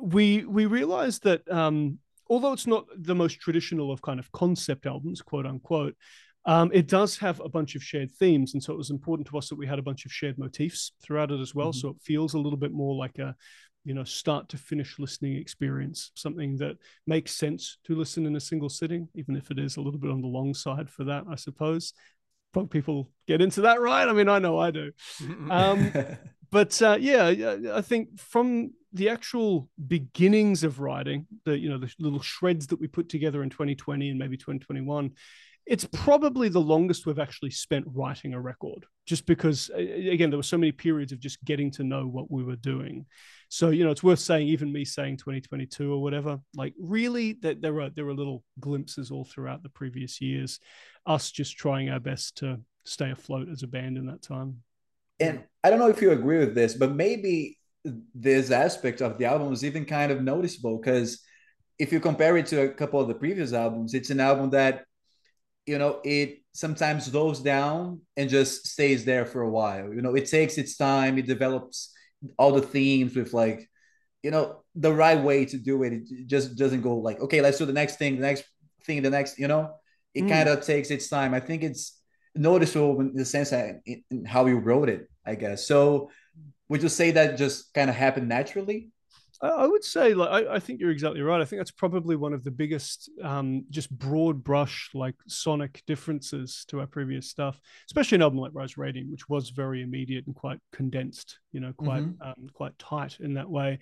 we 0.00 0.44
we 0.44 0.66
realized 0.66 1.22
that 1.24 1.48
um, 1.50 1.98
although 2.28 2.52
it's 2.52 2.66
not 2.66 2.86
the 2.96 3.14
most 3.14 3.40
traditional 3.40 3.92
of 3.92 4.02
kind 4.02 4.18
of 4.18 4.30
concept 4.32 4.86
albums 4.86 5.22
quote 5.22 5.46
unquote 5.46 5.96
um, 6.46 6.70
it 6.74 6.88
does 6.88 7.16
have 7.18 7.40
a 7.40 7.48
bunch 7.48 7.74
of 7.74 7.82
shared 7.82 8.12
themes. 8.12 8.52
And 8.52 8.62
so 8.62 8.74
it 8.74 8.76
was 8.76 8.90
important 8.90 9.26
to 9.28 9.38
us 9.38 9.48
that 9.48 9.56
we 9.56 9.66
had 9.66 9.78
a 9.78 9.82
bunch 9.82 10.04
of 10.04 10.12
shared 10.12 10.38
motifs 10.38 10.92
throughout 11.02 11.30
it 11.30 11.40
as 11.40 11.54
well. 11.54 11.68
Mm-hmm. 11.70 11.78
so 11.78 11.88
it 11.88 12.02
feels 12.02 12.34
a 12.34 12.38
little 12.38 12.58
bit 12.58 12.70
more 12.70 12.94
like 12.94 13.18
a 13.18 13.34
you 13.84 13.94
know 13.94 14.04
start 14.04 14.48
to 14.48 14.56
finish 14.56 14.98
listening 14.98 15.36
experience 15.36 16.10
something 16.14 16.56
that 16.56 16.76
makes 17.06 17.32
sense 17.32 17.78
to 17.84 17.94
listen 17.94 18.26
in 18.26 18.36
a 18.36 18.40
single 18.40 18.68
sitting 18.68 19.08
even 19.14 19.36
if 19.36 19.50
it 19.50 19.58
is 19.58 19.76
a 19.76 19.80
little 19.80 20.00
bit 20.00 20.10
on 20.10 20.20
the 20.20 20.26
long 20.26 20.54
side 20.54 20.88
for 20.90 21.04
that 21.04 21.24
i 21.30 21.34
suppose. 21.34 21.92
But 22.52 22.70
people 22.70 23.10
get 23.26 23.42
into 23.42 23.62
that 23.62 23.80
right? 23.80 24.08
I 24.08 24.12
mean 24.12 24.28
i 24.28 24.38
know 24.38 24.58
i 24.58 24.70
do. 24.70 24.92
Um, 25.50 25.92
but 26.50 26.80
uh, 26.80 26.96
yeah 27.00 27.56
i 27.74 27.80
think 27.80 28.18
from 28.18 28.70
the 28.92 29.08
actual 29.08 29.68
beginnings 29.88 30.62
of 30.62 30.78
writing 30.78 31.26
the 31.44 31.58
you 31.58 31.68
know 31.68 31.78
the 31.78 31.92
little 31.98 32.22
shreds 32.22 32.68
that 32.68 32.80
we 32.80 32.86
put 32.86 33.08
together 33.08 33.42
in 33.42 33.50
2020 33.50 34.08
and 34.08 34.18
maybe 34.18 34.36
2021 34.36 35.10
it's 35.66 35.86
probably 35.92 36.48
the 36.48 36.60
longest 36.60 37.06
we've 37.06 37.18
actually 37.18 37.50
spent 37.50 37.86
writing 37.88 38.34
a 38.34 38.40
record 38.40 38.84
just 39.06 39.24
because 39.24 39.70
again 39.74 40.30
there 40.30 40.38
were 40.38 40.42
so 40.42 40.58
many 40.58 40.72
periods 40.72 41.12
of 41.12 41.20
just 41.20 41.42
getting 41.44 41.70
to 41.70 41.84
know 41.84 42.06
what 42.06 42.30
we 42.30 42.44
were 42.44 42.56
doing. 42.56 43.06
So 43.48 43.70
you 43.70 43.84
know 43.84 43.90
it's 43.90 44.02
worth 44.02 44.18
saying 44.18 44.48
even 44.48 44.72
me 44.72 44.84
saying 44.84 45.18
2022 45.18 45.92
or 45.92 46.02
whatever 46.02 46.38
like 46.54 46.74
really 46.78 47.34
that 47.42 47.62
there 47.62 47.72
were 47.72 47.90
there 47.90 48.04
were 48.04 48.14
little 48.14 48.42
glimpses 48.60 49.10
all 49.10 49.24
throughout 49.24 49.62
the 49.62 49.68
previous 49.70 50.20
years 50.20 50.60
us 51.06 51.30
just 51.30 51.56
trying 51.56 51.88
our 51.88 52.00
best 52.00 52.38
to 52.38 52.58
stay 52.84 53.10
afloat 53.10 53.48
as 53.48 53.62
a 53.62 53.66
band 53.66 53.96
in 53.96 54.06
that 54.06 54.22
time. 54.22 54.62
And 55.20 55.44
i 55.62 55.70
don't 55.70 55.78
know 55.78 55.88
if 55.88 56.02
you 56.02 56.10
agree 56.10 56.38
with 56.38 56.54
this 56.54 56.74
but 56.74 56.92
maybe 56.92 57.58
this 58.14 58.50
aspect 58.50 59.00
of 59.00 59.18
the 59.18 59.26
album 59.26 59.52
is 59.52 59.64
even 59.64 59.84
kind 59.84 60.10
of 60.10 60.22
noticeable 60.22 60.78
because 60.78 61.22
if 61.78 61.92
you 61.92 62.00
compare 62.00 62.36
it 62.36 62.46
to 62.46 62.62
a 62.62 62.68
couple 62.68 63.00
of 63.00 63.08
the 63.08 63.14
previous 63.14 63.52
albums 63.52 63.94
it's 63.94 64.10
an 64.10 64.20
album 64.20 64.50
that 64.50 64.84
you 65.66 65.78
know 65.78 66.00
it 66.04 66.40
sometimes 66.52 67.08
goes 67.08 67.40
down 67.40 68.00
and 68.16 68.30
just 68.30 68.66
stays 68.66 69.04
there 69.04 69.26
for 69.26 69.42
a 69.42 69.50
while. 69.50 69.92
You 69.92 70.02
know 70.02 70.14
it 70.14 70.28
takes 70.28 70.58
its 70.58 70.76
time 70.76 71.18
it 71.18 71.26
develops 71.26 71.92
all 72.38 72.52
the 72.52 72.62
themes 72.62 73.16
with 73.16 73.32
like 73.32 73.68
you 74.22 74.30
know 74.30 74.62
the 74.74 74.92
right 74.92 75.20
way 75.20 75.44
to 75.46 75.56
do 75.56 75.82
it. 75.82 75.92
It 75.92 76.26
just 76.26 76.56
doesn't 76.56 76.82
go 76.82 76.96
like 76.96 77.20
okay 77.20 77.40
let's 77.40 77.58
do 77.58 77.66
the 77.66 77.72
next 77.72 77.96
thing 77.96 78.16
the 78.16 78.26
next 78.26 78.44
thing 78.84 79.02
the 79.02 79.10
next 79.10 79.38
you 79.38 79.48
know? 79.48 79.74
It 80.14 80.24
mm. 80.24 80.28
kind 80.28 80.48
of 80.48 80.64
takes 80.64 80.90
its 80.90 81.08
time. 81.08 81.34
I 81.34 81.40
think 81.40 81.62
it's 81.62 82.00
noticeable 82.34 83.00
in 83.00 83.14
the 83.14 83.24
sense 83.24 83.50
that 83.50 83.80
in, 83.86 84.02
in 84.10 84.24
how 84.24 84.46
you 84.46 84.58
wrote 84.58 84.88
it 84.88 85.08
i 85.26 85.34
guess. 85.34 85.66
So 85.66 86.10
would 86.68 86.82
you 86.82 86.88
say 86.88 87.12
that 87.12 87.36
just 87.36 87.72
kind 87.74 87.88
of 87.88 87.96
happened 87.96 88.28
naturally 88.28 88.90
I 89.48 89.66
would 89.66 89.84
say, 89.84 90.14
like, 90.14 90.30
I, 90.30 90.54
I, 90.54 90.58
think 90.58 90.80
you're 90.80 90.90
exactly 90.90 91.20
right. 91.20 91.40
I 91.40 91.44
think 91.44 91.60
that's 91.60 91.70
probably 91.70 92.16
one 92.16 92.32
of 92.32 92.44
the 92.44 92.50
biggest, 92.50 93.10
um, 93.22 93.64
just 93.68 93.90
broad 93.90 94.42
brush, 94.42 94.90
like 94.94 95.16
sonic 95.26 95.82
differences 95.86 96.64
to 96.68 96.80
our 96.80 96.86
previous 96.86 97.28
stuff, 97.28 97.60
especially 97.88 98.16
an 98.16 98.22
album 98.22 98.38
like 98.38 98.52
Rise 98.54 98.78
Radiant, 98.78 99.10
which 99.10 99.28
was 99.28 99.50
very 99.50 99.82
immediate 99.82 100.26
and 100.26 100.34
quite 100.34 100.60
condensed, 100.72 101.38
you 101.52 101.60
know, 101.60 101.72
quite, 101.76 102.02
mm-hmm. 102.02 102.22
um, 102.22 102.48
quite 102.52 102.78
tight 102.78 103.18
in 103.20 103.34
that 103.34 103.50
way. 103.50 103.80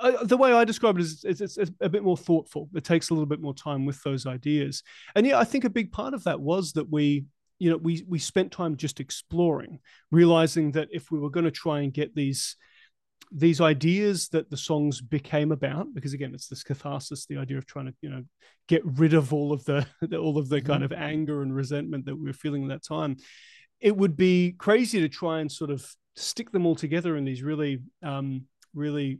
Uh, 0.00 0.24
the 0.24 0.36
way 0.36 0.52
I 0.52 0.64
describe 0.64 0.98
it 0.98 1.02
is 1.02 1.24
it's, 1.24 1.40
it's, 1.40 1.58
it's 1.58 1.72
a 1.80 1.88
bit 1.88 2.02
more 2.02 2.16
thoughtful. 2.16 2.68
It 2.74 2.84
takes 2.84 3.10
a 3.10 3.14
little 3.14 3.26
bit 3.26 3.40
more 3.40 3.54
time 3.54 3.86
with 3.86 4.02
those 4.02 4.26
ideas. 4.26 4.82
And 5.14 5.26
yeah, 5.26 5.38
I 5.38 5.44
think 5.44 5.64
a 5.64 5.70
big 5.70 5.92
part 5.92 6.14
of 6.14 6.24
that 6.24 6.40
was 6.40 6.72
that 6.72 6.90
we, 6.90 7.26
you 7.58 7.70
know, 7.70 7.76
we, 7.76 8.04
we 8.08 8.18
spent 8.18 8.52
time 8.52 8.76
just 8.76 9.00
exploring, 9.00 9.80
realizing 10.10 10.72
that 10.72 10.88
if 10.92 11.10
we 11.10 11.18
were 11.18 11.30
going 11.30 11.44
to 11.44 11.50
try 11.50 11.80
and 11.80 11.92
get 11.92 12.14
these, 12.14 12.56
these 13.32 13.60
ideas 13.60 14.28
that 14.28 14.50
the 14.50 14.56
songs 14.56 15.00
became 15.00 15.50
about 15.50 15.92
because 15.94 16.12
again 16.12 16.32
it's 16.32 16.48
this 16.48 16.62
catharsis 16.62 17.26
the 17.26 17.36
idea 17.36 17.58
of 17.58 17.66
trying 17.66 17.86
to 17.86 17.94
you 18.00 18.08
know 18.08 18.22
get 18.68 18.82
rid 18.84 19.14
of 19.14 19.32
all 19.32 19.52
of 19.52 19.64
the 19.64 19.84
all 20.18 20.38
of 20.38 20.48
the 20.48 20.60
kind 20.60 20.82
mm-hmm. 20.84 20.92
of 20.92 20.98
anger 20.98 21.42
and 21.42 21.54
resentment 21.54 22.04
that 22.04 22.16
we 22.16 22.24
were 22.24 22.32
feeling 22.32 22.62
at 22.64 22.68
that 22.68 22.84
time 22.84 23.16
it 23.80 23.96
would 23.96 24.16
be 24.16 24.54
crazy 24.58 25.00
to 25.00 25.08
try 25.08 25.40
and 25.40 25.50
sort 25.50 25.70
of 25.70 25.86
stick 26.14 26.50
them 26.50 26.66
all 26.66 26.76
together 26.76 27.16
in 27.16 27.24
these 27.24 27.42
really 27.42 27.80
um 28.02 28.42
really 28.74 29.18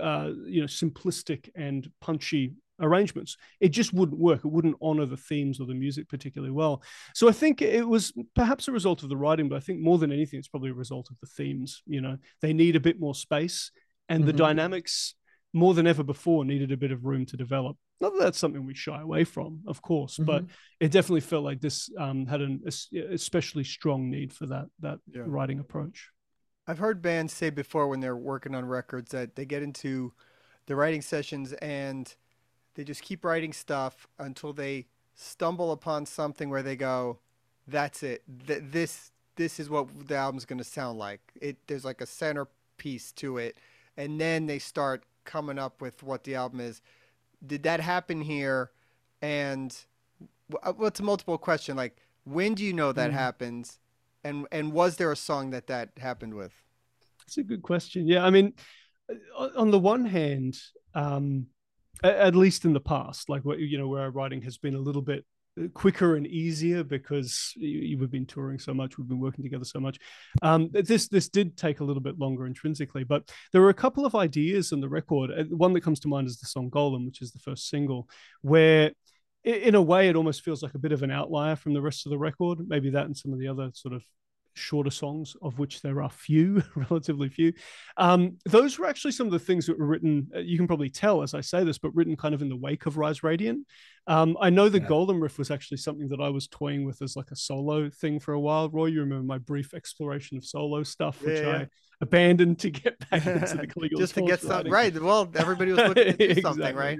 uh 0.00 0.30
you 0.46 0.60
know 0.60 0.66
simplistic 0.66 1.50
and 1.54 1.90
punchy 2.00 2.54
arrangements. 2.80 3.36
It 3.60 3.70
just 3.70 3.92
wouldn't 3.92 4.18
work. 4.18 4.44
It 4.44 4.48
wouldn't 4.48 4.76
honor 4.80 5.06
the 5.06 5.16
themes 5.16 5.60
or 5.60 5.66
the 5.66 5.74
music 5.74 6.08
particularly 6.08 6.52
well. 6.52 6.82
So 7.14 7.28
I 7.28 7.32
think 7.32 7.62
it 7.62 7.86
was 7.86 8.12
perhaps 8.34 8.68
a 8.68 8.72
result 8.72 9.02
of 9.02 9.08
the 9.08 9.16
writing, 9.16 9.48
but 9.48 9.56
I 9.56 9.60
think 9.60 9.80
more 9.80 9.98
than 9.98 10.12
anything, 10.12 10.38
it's 10.38 10.48
probably 10.48 10.70
a 10.70 10.74
result 10.74 11.08
of 11.10 11.18
the 11.20 11.26
themes. 11.26 11.82
You 11.86 12.00
know, 12.00 12.18
they 12.40 12.52
need 12.52 12.76
a 12.76 12.80
bit 12.80 12.98
more 13.00 13.14
space, 13.14 13.70
and 14.08 14.20
mm-hmm. 14.20 14.26
the 14.28 14.32
dynamics 14.32 15.14
more 15.52 15.72
than 15.72 15.86
ever 15.86 16.02
before 16.02 16.44
needed 16.44 16.72
a 16.72 16.76
bit 16.76 16.90
of 16.90 17.04
room 17.04 17.24
to 17.26 17.36
develop. 17.36 17.76
Not 18.00 18.12
that 18.14 18.24
that's 18.24 18.38
something 18.38 18.66
we 18.66 18.74
shy 18.74 19.00
away 19.00 19.24
from, 19.24 19.60
of 19.66 19.80
course, 19.80 20.14
mm-hmm. 20.14 20.24
but 20.24 20.44
it 20.80 20.90
definitely 20.90 21.20
felt 21.20 21.44
like 21.44 21.60
this 21.60 21.88
um, 21.98 22.26
had 22.26 22.40
an 22.40 22.62
especially 23.10 23.64
strong 23.64 24.10
need 24.10 24.32
for 24.32 24.46
that 24.46 24.66
that 24.80 24.98
yeah. 25.14 25.22
writing 25.24 25.60
approach. 25.60 26.10
I've 26.66 26.78
heard 26.78 27.02
bands 27.02 27.32
say 27.32 27.50
before 27.50 27.88
when 27.88 28.00
they're 28.00 28.16
working 28.16 28.54
on 28.54 28.64
records 28.64 29.10
that 29.12 29.36
they 29.36 29.44
get 29.44 29.62
into 29.62 30.12
the 30.66 30.74
writing 30.74 31.02
sessions 31.02 31.52
and 31.54 32.12
they 32.74 32.84
just 32.84 33.02
keep 33.02 33.24
writing 33.24 33.52
stuff 33.52 34.06
until 34.18 34.52
they 34.52 34.86
stumble 35.14 35.72
upon 35.72 36.06
something 36.06 36.50
where 36.50 36.62
they 36.62 36.76
go, 36.76 37.18
"That's 37.66 38.02
it. 38.02 38.22
Th- 38.46 38.62
this 38.62 39.12
this 39.36 39.58
is 39.58 39.70
what 39.70 40.08
the 40.08 40.16
album's 40.16 40.44
going 40.44 40.58
to 40.58 40.64
sound 40.64 40.98
like." 40.98 41.20
It 41.40 41.58
there's 41.66 41.84
like 41.84 42.00
a 42.00 42.06
centerpiece 42.06 43.12
to 43.12 43.38
it, 43.38 43.56
and 43.96 44.20
then 44.20 44.46
they 44.46 44.58
start 44.58 45.04
coming 45.24 45.58
up 45.58 45.80
with 45.80 46.02
what 46.02 46.24
the 46.24 46.34
album 46.34 46.60
is. 46.60 46.82
Did 47.44 47.62
that 47.64 47.80
happen 47.80 48.20
here? 48.20 48.70
And 49.22 49.76
uh, 50.62 50.72
well, 50.76 50.88
it's 50.88 51.00
a 51.00 51.04
multiple 51.04 51.38
question. 51.38 51.76
Like, 51.76 51.96
when 52.24 52.54
do 52.54 52.64
you 52.64 52.72
know 52.72 52.92
that 52.92 53.10
mm. 53.10 53.14
happens? 53.14 53.78
And 54.22 54.46
and 54.50 54.72
was 54.72 54.96
there 54.96 55.12
a 55.12 55.16
song 55.16 55.50
that 55.50 55.66
that 55.68 55.90
happened 55.98 56.34
with? 56.34 56.52
That's 57.20 57.38
a 57.38 57.42
good 57.42 57.62
question. 57.62 58.06
Yeah, 58.06 58.24
I 58.24 58.30
mean, 58.30 58.52
uh, 59.08 59.48
on 59.56 59.70
the 59.70 59.78
one 59.78 60.04
hand, 60.04 60.58
um, 60.94 61.46
at 62.02 62.34
least 62.34 62.64
in 62.64 62.72
the 62.72 62.80
past, 62.80 63.28
like 63.28 63.44
what 63.44 63.58
you 63.58 63.78
know, 63.78 63.88
where 63.88 64.02
our 64.02 64.10
writing 64.10 64.42
has 64.42 64.58
been 64.58 64.74
a 64.74 64.80
little 64.80 65.02
bit 65.02 65.24
uh, 65.60 65.68
quicker 65.74 66.16
and 66.16 66.26
easier 66.26 66.82
because 66.82 67.52
have 68.00 68.10
been 68.10 68.26
touring 68.26 68.58
so 68.58 68.74
much, 68.74 68.98
we've 68.98 69.08
been 69.08 69.20
working 69.20 69.44
together 69.44 69.64
so 69.64 69.80
much. 69.80 69.98
Um, 70.42 70.70
this 70.72 71.08
this 71.08 71.28
did 71.28 71.56
take 71.56 71.80
a 71.80 71.84
little 71.84 72.02
bit 72.02 72.18
longer 72.18 72.46
intrinsically, 72.46 73.04
but 73.04 73.30
there 73.52 73.62
were 73.62 73.70
a 73.70 73.74
couple 73.74 74.04
of 74.04 74.14
ideas 74.14 74.72
in 74.72 74.80
the 74.80 74.88
record. 74.88 75.30
One 75.50 75.72
that 75.74 75.82
comes 75.82 76.00
to 76.00 76.08
mind 76.08 76.26
is 76.26 76.38
the 76.38 76.46
song 76.46 76.70
"Golem," 76.70 77.06
which 77.06 77.22
is 77.22 77.32
the 77.32 77.38
first 77.38 77.68
single, 77.68 78.08
where 78.42 78.92
in 79.44 79.74
a 79.74 79.82
way 79.82 80.08
it 80.08 80.16
almost 80.16 80.42
feels 80.42 80.62
like 80.62 80.74
a 80.74 80.78
bit 80.78 80.92
of 80.92 81.02
an 81.02 81.10
outlier 81.10 81.54
from 81.54 81.74
the 81.74 81.82
rest 81.82 82.06
of 82.06 82.10
the 82.10 82.18
record. 82.18 82.66
Maybe 82.66 82.90
that 82.90 83.04
and 83.04 83.16
some 83.16 83.32
of 83.32 83.38
the 83.38 83.48
other 83.48 83.70
sort 83.74 83.94
of 83.94 84.02
shorter 84.54 84.90
songs, 84.90 85.36
of 85.42 85.58
which 85.58 85.82
there 85.82 86.02
are 86.02 86.10
few, 86.10 86.62
relatively 86.76 87.28
few. 87.28 87.52
Um, 87.96 88.38
those 88.44 88.78
were 88.78 88.86
actually 88.86 89.12
some 89.12 89.26
of 89.26 89.32
the 89.32 89.38
things 89.38 89.66
that 89.66 89.78
were 89.78 89.86
written. 89.86 90.28
Uh, 90.34 90.40
you 90.40 90.56
can 90.56 90.66
probably 90.66 90.90
tell 90.90 91.22
as 91.22 91.34
I 91.34 91.40
say 91.40 91.64
this, 91.64 91.78
but 91.78 91.94
written 91.94 92.16
kind 92.16 92.34
of 92.34 92.42
in 92.42 92.48
the 92.48 92.56
wake 92.56 92.86
of 92.86 92.96
Rise 92.96 93.22
Radiant. 93.22 93.66
Um, 94.06 94.36
I 94.40 94.50
know 94.50 94.68
the 94.68 94.80
yeah. 94.80 94.86
Golem 94.86 95.22
riff 95.22 95.38
was 95.38 95.50
actually 95.50 95.78
something 95.78 96.08
that 96.08 96.20
I 96.20 96.28
was 96.28 96.46
toying 96.46 96.84
with 96.84 97.00
as 97.00 97.16
like 97.16 97.30
a 97.30 97.36
solo 97.36 97.88
thing 97.88 98.20
for 98.20 98.34
a 98.34 98.40
while. 98.40 98.68
Roie, 98.68 98.92
you 98.92 99.00
remember 99.00 99.24
my 99.24 99.38
brief 99.38 99.72
exploration 99.72 100.36
of 100.36 100.44
solo 100.44 100.82
stuff, 100.82 101.22
which 101.22 101.40
yeah. 101.40 101.56
I 101.56 101.68
abandoned 102.00 102.58
to 102.58 102.70
get 102.70 102.98
back 103.10 103.26
into 103.26 103.56
the 103.56 103.66
Caligula's 103.66 104.00
just 104.00 104.14
to 104.14 104.22
get 104.22 104.40
something 104.40 104.70
right. 104.70 104.94
Well, 104.94 105.30
everybody 105.34 105.72
was 105.72 105.88
looking 105.88 106.04
to 106.04 106.12
do 106.12 106.24
exactly. 106.24 106.42
something, 106.42 106.76
right? 106.76 106.98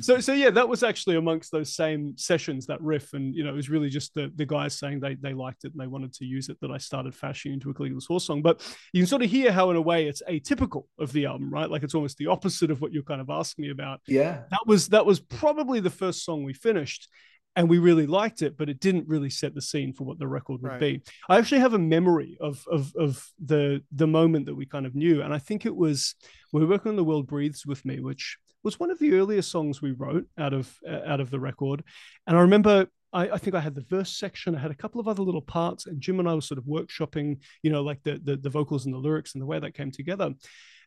So, 0.00 0.20
so 0.20 0.32
yeah, 0.32 0.50
that 0.50 0.68
was 0.68 0.82
actually 0.82 1.16
amongst 1.16 1.52
those 1.52 1.74
same 1.74 2.16
sessions 2.16 2.66
that 2.66 2.80
riff, 2.80 3.12
and 3.12 3.34
you 3.34 3.44
know, 3.44 3.50
it 3.50 3.56
was 3.56 3.70
really 3.70 3.90
just 3.90 4.14
the 4.14 4.32
the 4.34 4.46
guys 4.46 4.78
saying 4.78 5.00
they 5.00 5.14
they 5.14 5.34
liked 5.34 5.64
it 5.64 5.72
and 5.72 5.80
they 5.80 5.86
wanted 5.86 6.12
to 6.14 6.24
use 6.24 6.48
it 6.48 6.58
that 6.60 6.70
I 6.70 6.78
started 6.78 7.14
fashioning 7.14 7.54
into 7.54 7.70
a 7.70 7.74
Caligula's 7.74 8.06
horse 8.06 8.26
song. 8.26 8.42
But 8.42 8.66
you 8.92 9.02
can 9.02 9.06
sort 9.06 9.22
of 9.22 9.30
hear 9.30 9.52
how, 9.52 9.70
in 9.70 9.76
a 9.76 9.80
way, 9.80 10.06
it's 10.06 10.22
atypical 10.28 10.84
of 10.98 11.12
the 11.12 11.26
album, 11.26 11.52
right? 11.52 11.70
Like 11.70 11.82
it's 11.82 11.94
almost 11.94 12.16
the 12.16 12.28
opposite 12.28 12.70
of 12.70 12.80
what 12.80 12.92
you're 12.92 13.02
kind 13.02 13.20
of 13.20 13.30
asking 13.30 13.64
me 13.64 13.70
about. 13.70 14.00
Yeah, 14.06 14.42
that 14.50 14.66
was 14.66 14.88
that 14.88 15.04
was 15.04 15.20
probably 15.20 15.80
the 15.80 15.90
first 15.90 16.24
song 16.30 16.44
we 16.44 16.54
finished 16.54 17.08
and 17.56 17.68
we 17.68 17.78
really 17.78 18.06
liked 18.06 18.42
it, 18.42 18.56
but 18.56 18.68
it 18.68 18.80
didn't 18.80 19.08
really 19.08 19.30
set 19.30 19.54
the 19.54 19.62
scene 19.62 19.92
for 19.92 20.04
what 20.04 20.18
the 20.18 20.28
record 20.28 20.62
would 20.62 20.72
right. 20.72 20.80
be. 20.80 21.02
I 21.28 21.38
actually 21.38 21.60
have 21.60 21.74
a 21.74 21.78
memory 21.78 22.38
of, 22.40 22.64
of 22.70 22.92
of 22.96 23.26
the 23.44 23.82
the 23.92 24.06
moment 24.06 24.46
that 24.46 24.54
we 24.54 24.66
kind 24.66 24.86
of 24.86 24.94
knew, 24.94 25.22
and 25.22 25.34
I 25.34 25.38
think 25.38 25.66
it 25.66 25.74
was 25.74 26.14
we 26.52 26.60
were 26.60 26.68
working 26.68 26.90
on 26.90 26.96
"The 26.96 27.04
World 27.04 27.26
Breathes 27.26 27.66
with 27.66 27.84
Me," 27.84 28.00
which 28.00 28.38
was 28.62 28.78
one 28.78 28.90
of 28.90 28.98
the 28.98 29.14
earlier 29.14 29.42
songs 29.42 29.82
we 29.82 29.92
wrote 29.92 30.26
out 30.38 30.52
of 30.52 30.72
uh, 30.88 31.00
out 31.04 31.20
of 31.20 31.30
the 31.30 31.40
record, 31.40 31.82
and 32.26 32.36
I 32.36 32.40
remember. 32.40 32.86
I, 33.12 33.30
I, 33.30 33.38
think 33.38 33.56
I 33.56 33.60
had 33.60 33.74
the 33.74 33.84
verse 33.90 34.16
section. 34.16 34.54
I 34.54 34.60
had 34.60 34.70
a 34.70 34.82
couple 34.82 35.00
of 35.00 35.08
other 35.08 35.24
little 35.24 35.42
parts, 35.42 35.86
and 35.86 36.00
Jim 36.00 36.20
and 36.20 36.28
I 36.28 36.34
were 36.36 36.40
sort 36.40 36.58
of 36.58 36.64
workshopping, 36.64 37.40
you 37.60 37.72
know, 37.72 37.82
like 37.82 38.00
the, 38.04 38.20
the 38.22 38.36
the 38.36 38.50
vocals 38.50 38.84
and 38.86 38.94
the 38.94 38.98
lyrics 38.98 39.34
and 39.34 39.42
the 39.42 39.46
way 39.46 39.58
that 39.58 39.74
came 39.74 39.90
together. 39.90 40.32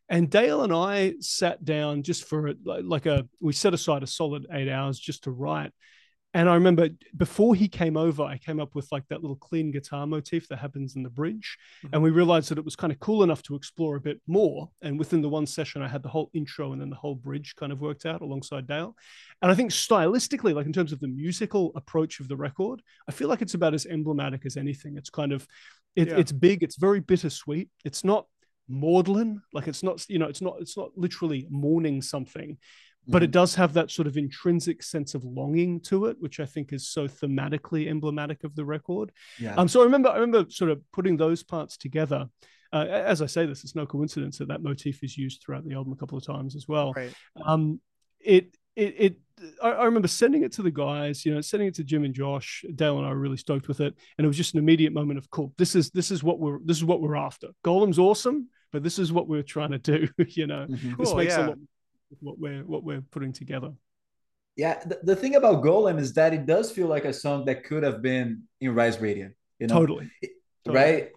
And 0.09 0.29
Dale 0.29 0.63
and 0.63 0.73
I 0.73 1.13
sat 1.19 1.63
down 1.63 2.03
just 2.03 2.25
for 2.25 2.53
like 2.63 3.05
a 3.05 3.27
we 3.39 3.53
set 3.53 3.73
aside 3.73 4.03
a 4.03 4.07
solid 4.07 4.45
eight 4.51 4.69
hours 4.69 4.99
just 4.99 5.23
to 5.23 5.31
write. 5.31 5.71
And 6.35 6.49
I 6.49 6.55
remember 6.55 6.89
before 7.15 7.53
he 7.53 7.67
came 7.67 7.95
over, 7.95 8.23
I 8.23 8.39
came 8.39 8.59
up 8.59 8.73
with 8.73 8.87
like 8.91 9.07
that 9.09 9.21
little 9.21 9.35
clean 9.35 9.71
guitar 9.71 10.07
motif 10.07 10.47
that 10.47 10.57
happens 10.57 10.95
in 10.95 11.03
the 11.03 11.09
bridge. 11.09 11.57
Mm-hmm. 11.83 11.93
And 11.93 12.03
we 12.03 12.09
realized 12.09 12.49
that 12.49 12.57
it 12.57 12.65
was 12.65 12.75
kind 12.75 12.91
of 12.91 12.99
cool 12.99 13.21
enough 13.21 13.43
to 13.43 13.55
explore 13.55 13.97
a 13.97 14.01
bit 14.01 14.19
more. 14.25 14.69
And 14.81 14.97
within 14.97 15.21
the 15.21 15.29
one 15.29 15.45
session, 15.45 15.83
I 15.83 15.87
had 15.87 16.01
the 16.01 16.09
whole 16.09 16.31
intro 16.33 16.71
and 16.71 16.81
then 16.81 16.89
the 16.89 16.95
whole 16.95 17.13
bridge 17.13 17.53
kind 17.55 17.71
of 17.71 17.81
worked 17.81 18.07
out 18.07 18.21
alongside 18.21 18.65
Dale. 18.65 18.95
And 19.43 19.51
I 19.51 19.55
think 19.55 19.69
stylistically, 19.69 20.55
like 20.55 20.65
in 20.65 20.73
terms 20.73 20.91
of 20.91 20.99
the 20.99 21.07
musical 21.07 21.71
approach 21.75 22.19
of 22.19 22.27
the 22.27 22.37
record, 22.37 22.81
I 23.07 23.11
feel 23.11 23.29
like 23.29 23.43
it's 23.43 23.53
about 23.53 23.75
as 23.75 23.85
emblematic 23.85 24.43
as 24.47 24.57
anything. 24.57 24.97
It's 24.97 25.11
kind 25.11 25.33
of, 25.33 25.47
it, 25.95 26.07
yeah. 26.07 26.17
it's 26.17 26.31
big, 26.31 26.63
it's 26.63 26.77
very 26.77 26.99
bittersweet. 26.99 27.69
It's 27.85 28.03
not 28.03 28.25
maudlin 28.69 29.41
like 29.53 29.67
it's 29.67 29.83
not 29.83 30.07
you 30.09 30.17
know 30.17 30.27
it's 30.27 30.41
not 30.41 30.55
it's 30.59 30.77
not 30.77 30.89
literally 30.95 31.45
mourning 31.49 32.01
something 32.01 32.57
but 33.07 33.17
mm-hmm. 33.17 33.25
it 33.25 33.31
does 33.31 33.55
have 33.55 33.73
that 33.73 33.91
sort 33.91 34.07
of 34.07 34.17
intrinsic 34.17 34.81
sense 34.81 35.13
of 35.13 35.25
longing 35.25 35.81
to 35.81 36.05
it, 36.05 36.17
which 36.19 36.39
I 36.39 36.45
think 36.45 36.71
is 36.71 36.87
so 36.87 37.07
thematically 37.07 37.89
emblematic 37.89 38.43
of 38.43 38.55
the 38.55 38.63
record. 38.63 39.11
Yeah. 39.39 39.55
Um, 39.55 39.67
so 39.67 39.81
I 39.81 39.83
remember, 39.83 40.09
I 40.09 40.17
remember 40.17 40.49
sort 40.49 40.71
of 40.71 40.81
putting 40.91 41.17
those 41.17 41.43
parts 41.43 41.75
together. 41.75 42.29
Uh, 42.71 42.85
as 42.87 43.21
I 43.21 43.25
say 43.25 43.45
this, 43.45 43.63
it's 43.63 43.75
no 43.75 43.85
coincidence 43.85 44.37
that 44.37 44.47
that 44.47 44.63
motif 44.63 45.03
is 45.03 45.17
used 45.17 45.41
throughout 45.41 45.65
the 45.65 45.73
album 45.73 45.91
a 45.91 45.95
couple 45.97 46.17
of 46.17 46.25
times 46.25 46.55
as 46.55 46.67
well. 46.67 46.93
Right. 46.93 47.13
Um, 47.45 47.81
it 48.19 48.55
it, 48.75 48.95
it 48.97 49.15
I, 49.61 49.71
I, 49.71 49.85
remember 49.85 50.07
sending 50.07 50.43
it 50.43 50.51
to 50.53 50.61
the 50.61 50.71
guys, 50.71 51.25
you 51.25 51.33
know, 51.33 51.41
sending 51.41 51.67
it 51.67 51.75
to 51.75 51.83
Jim 51.83 52.03
and 52.03 52.13
Josh. 52.13 52.63
Dale 52.75 52.97
and 52.97 53.05
I 53.05 53.09
were 53.09 53.19
really 53.19 53.37
stoked 53.37 53.67
with 53.67 53.81
it, 53.81 53.93
and 54.17 54.25
it 54.25 54.27
was 54.27 54.37
just 54.37 54.53
an 54.53 54.59
immediate 54.59 54.93
moment 54.93 55.17
of 55.17 55.29
cool. 55.29 55.53
This 55.57 55.75
is 55.75 55.89
this 55.91 56.11
is 56.11 56.23
what 56.23 56.39
we're 56.39 56.59
this 56.63 56.77
is 56.77 56.85
what 56.85 57.01
we're 57.01 57.15
after. 57.15 57.49
Golem's 57.63 57.99
awesome, 57.99 58.49
but 58.71 58.83
this 58.83 58.99
is 58.99 59.11
what 59.11 59.27
we're 59.27 59.43
trying 59.43 59.71
to 59.71 59.79
do. 59.79 60.07
You 60.27 60.47
know, 60.47 60.67
mm-hmm. 60.69 60.93
this 60.99 61.13
makes 61.13 61.35
yeah. 61.35 61.45
a 61.45 61.49
lot 61.49 61.57
what 62.19 62.39
we're 62.39 62.63
what 62.63 62.83
we're 62.83 63.01
putting 63.01 63.33
together. 63.33 63.71
Yeah, 64.55 64.79
the, 64.85 64.99
the 65.03 65.15
thing 65.15 65.35
about 65.35 65.63
Golem 65.63 65.99
is 65.99 66.13
that 66.13 66.33
it 66.33 66.45
does 66.45 66.71
feel 66.71 66.87
like 66.87 67.05
a 67.05 67.13
song 67.13 67.45
that 67.45 67.63
could 67.63 67.83
have 67.83 68.01
been 68.01 68.43
in 68.61 68.75
Rise 68.75 68.99
Radiant. 68.99 69.33
You 69.59 69.67
know, 69.67 69.79
totally, 69.79 70.11
it, 70.21 70.31
totally. 70.65 70.83
right? 70.83 71.09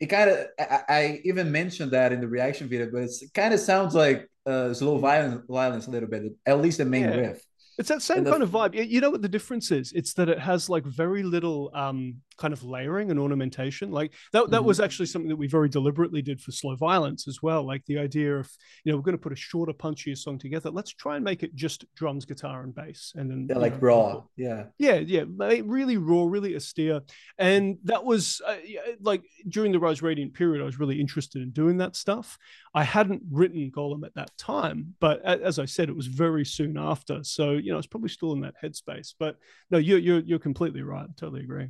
It 0.00 0.06
kind 0.06 0.30
of 0.30 0.46
I, 0.58 0.82
I, 0.88 1.20
even 1.24 1.52
mentioned 1.52 1.92
that 1.92 2.12
in 2.12 2.20
the 2.20 2.26
reaction 2.26 2.68
video, 2.68 2.90
but 2.90 3.02
it 3.02 3.12
kind 3.34 3.54
of 3.54 3.60
sounds 3.60 3.94
like 3.94 4.28
uh, 4.46 4.74
slow 4.74 4.98
violence, 4.98 5.42
violence 5.48 5.86
a 5.86 5.90
little 5.90 6.08
bit, 6.08 6.32
at 6.46 6.60
least 6.60 6.78
the 6.78 6.84
main 6.84 7.02
yeah. 7.02 7.14
riff. 7.14 7.44
It's 7.78 7.88
that 7.88 8.02
same 8.02 8.24
kind 8.24 8.42
of 8.42 8.50
vibe. 8.50 8.88
You 8.88 9.00
know 9.00 9.10
what 9.10 9.22
the 9.22 9.28
difference 9.28 9.70
is? 9.70 9.92
It's 9.92 10.12
that 10.14 10.28
it 10.28 10.38
has 10.38 10.68
like 10.68 10.84
very 10.84 11.22
little 11.22 11.70
um, 11.74 12.16
kind 12.36 12.52
of 12.52 12.62
layering 12.64 13.10
and 13.10 13.18
ornamentation. 13.18 13.90
Like 13.90 14.12
that, 14.32 14.50
that 14.50 14.58
mm-hmm. 14.58 14.66
was 14.66 14.80
actually 14.80 15.06
something 15.06 15.28
that 15.28 15.36
we 15.36 15.46
very 15.46 15.68
deliberately 15.68 16.22
did 16.22 16.40
for 16.40 16.52
slow 16.52 16.76
violence 16.76 17.26
as 17.28 17.42
well. 17.42 17.66
Like 17.66 17.84
the 17.86 17.98
idea 17.98 18.36
of, 18.36 18.50
you 18.84 18.92
know, 18.92 18.98
we're 18.98 19.04
going 19.04 19.16
to 19.16 19.22
put 19.22 19.32
a 19.32 19.36
shorter, 19.36 19.72
punchier 19.72 20.16
song 20.16 20.38
together. 20.38 20.70
Let's 20.70 20.92
try 20.92 21.16
and 21.16 21.24
make 21.24 21.42
it 21.42 21.54
just 21.54 21.84
drums, 21.94 22.24
guitar, 22.24 22.62
and 22.62 22.74
bass. 22.74 23.12
And 23.16 23.30
then 23.30 23.46
yeah, 23.48 23.58
like 23.58 23.74
know, 23.74 23.88
raw. 23.88 24.22
Yeah. 24.36 24.64
Yeah. 24.78 24.96
Yeah. 24.96 25.24
Really 25.28 25.96
raw, 25.96 26.24
really 26.24 26.54
austere. 26.56 27.00
And 27.38 27.78
that 27.84 28.04
was 28.04 28.42
uh, 28.46 28.56
like 29.00 29.22
during 29.48 29.72
the 29.72 29.80
Rise 29.80 30.02
Radiant 30.02 30.34
period, 30.34 30.60
I 30.60 30.66
was 30.66 30.78
really 30.78 31.00
interested 31.00 31.42
in 31.42 31.50
doing 31.50 31.78
that 31.78 31.96
stuff. 31.96 32.38
I 32.74 32.84
hadn't 32.84 33.22
written 33.30 33.70
Golem 33.74 34.04
at 34.04 34.14
that 34.14 34.36
time, 34.38 34.94
but 34.98 35.22
as 35.22 35.58
I 35.58 35.66
said, 35.66 35.88
it 35.88 35.96
was 35.96 36.06
very 36.06 36.44
soon 36.44 36.78
after. 36.78 37.22
So, 37.22 37.60
you 37.62 37.72
know, 37.72 37.78
it's 37.78 37.86
probably 37.86 38.08
still 38.08 38.32
in 38.32 38.40
that 38.40 38.54
headspace. 38.62 39.14
But 39.18 39.36
no, 39.70 39.78
you're 39.78 39.98
you're 39.98 40.20
you're 40.20 40.38
completely 40.38 40.82
right. 40.82 41.04
I 41.08 41.12
totally 41.16 41.42
agree. 41.42 41.68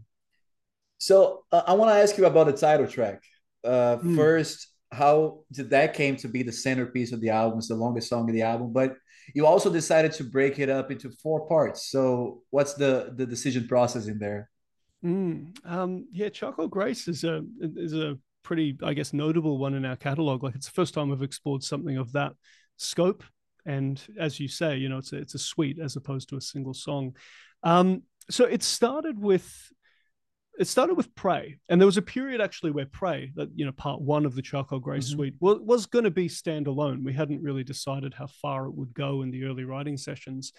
So 0.98 1.44
uh, 1.50 1.62
I 1.66 1.74
want 1.74 1.90
to 1.90 2.00
ask 2.00 2.16
you 2.16 2.26
about 2.26 2.46
the 2.46 2.52
title 2.52 2.86
track. 2.86 3.22
Uh, 3.64 3.96
mm. 3.96 4.16
First, 4.16 4.68
how 4.92 5.40
did 5.50 5.70
that 5.70 5.94
came 5.94 6.16
to 6.16 6.28
be 6.28 6.42
the 6.42 6.52
centerpiece 6.52 7.12
of 7.12 7.20
the 7.20 7.30
album? 7.30 7.58
It's 7.58 7.68
the 7.68 7.74
longest 7.74 8.08
song 8.08 8.28
of 8.28 8.34
the 8.34 8.42
album, 8.42 8.72
but 8.72 8.96
you 9.34 9.46
also 9.46 9.72
decided 9.72 10.12
to 10.12 10.24
break 10.24 10.58
it 10.58 10.68
up 10.68 10.90
into 10.90 11.10
four 11.22 11.46
parts. 11.46 11.90
So 11.90 12.42
what's 12.50 12.74
the 12.74 13.12
the 13.16 13.26
decision 13.26 13.66
process 13.68 14.06
in 14.06 14.18
there? 14.18 14.50
Mm, 15.04 15.56
um, 15.64 16.06
yeah, 16.12 16.28
Charcoal 16.28 16.68
Grace 16.68 17.08
is 17.08 17.24
a 17.24 17.42
is 17.60 17.94
a 17.94 18.18
pretty, 18.42 18.76
I 18.82 18.94
guess, 18.94 19.12
notable 19.12 19.58
one 19.58 19.74
in 19.74 19.84
our 19.84 19.96
catalog. 19.96 20.42
Like 20.42 20.54
it's 20.54 20.66
the 20.66 20.72
first 20.72 20.94
time 20.94 21.10
we've 21.10 21.22
explored 21.22 21.62
something 21.62 21.96
of 21.96 22.12
that 22.12 22.32
scope 22.76 23.24
and 23.64 24.00
as 24.18 24.40
you 24.40 24.48
say, 24.48 24.76
you 24.76 24.88
know, 24.88 24.98
it's 24.98 25.12
a, 25.12 25.16
it's 25.16 25.34
a 25.34 25.38
suite 25.38 25.78
as 25.78 25.96
opposed 25.96 26.28
to 26.30 26.36
a 26.36 26.40
single 26.40 26.74
song. 26.74 27.16
Um, 27.62 28.02
so 28.30 28.44
it 28.44 28.62
started 28.62 29.18
with 29.18 29.72
it 30.58 30.68
started 30.68 30.94
with 30.94 31.14
Prey, 31.14 31.58
and 31.68 31.80
there 31.80 31.86
was 31.86 31.96
a 31.96 32.02
period 32.02 32.40
actually 32.40 32.72
where 32.72 32.86
Prey, 32.86 33.32
that 33.36 33.48
you 33.54 33.64
know, 33.64 33.72
part 33.72 34.02
one 34.02 34.26
of 34.26 34.34
the 34.34 34.42
Charcoal 34.42 34.80
Grace 34.80 35.08
mm-hmm. 35.08 35.16
suite, 35.16 35.34
was, 35.40 35.60
was 35.62 35.86
going 35.86 36.04
to 36.04 36.10
be 36.10 36.28
standalone. 36.28 37.04
We 37.04 37.14
hadn't 37.14 37.42
really 37.42 37.64
decided 37.64 38.12
how 38.12 38.26
far 38.26 38.66
it 38.66 38.74
would 38.74 38.92
go 38.92 39.22
in 39.22 39.30
the 39.30 39.44
early 39.44 39.64
writing 39.64 39.96
sessions, 39.96 40.52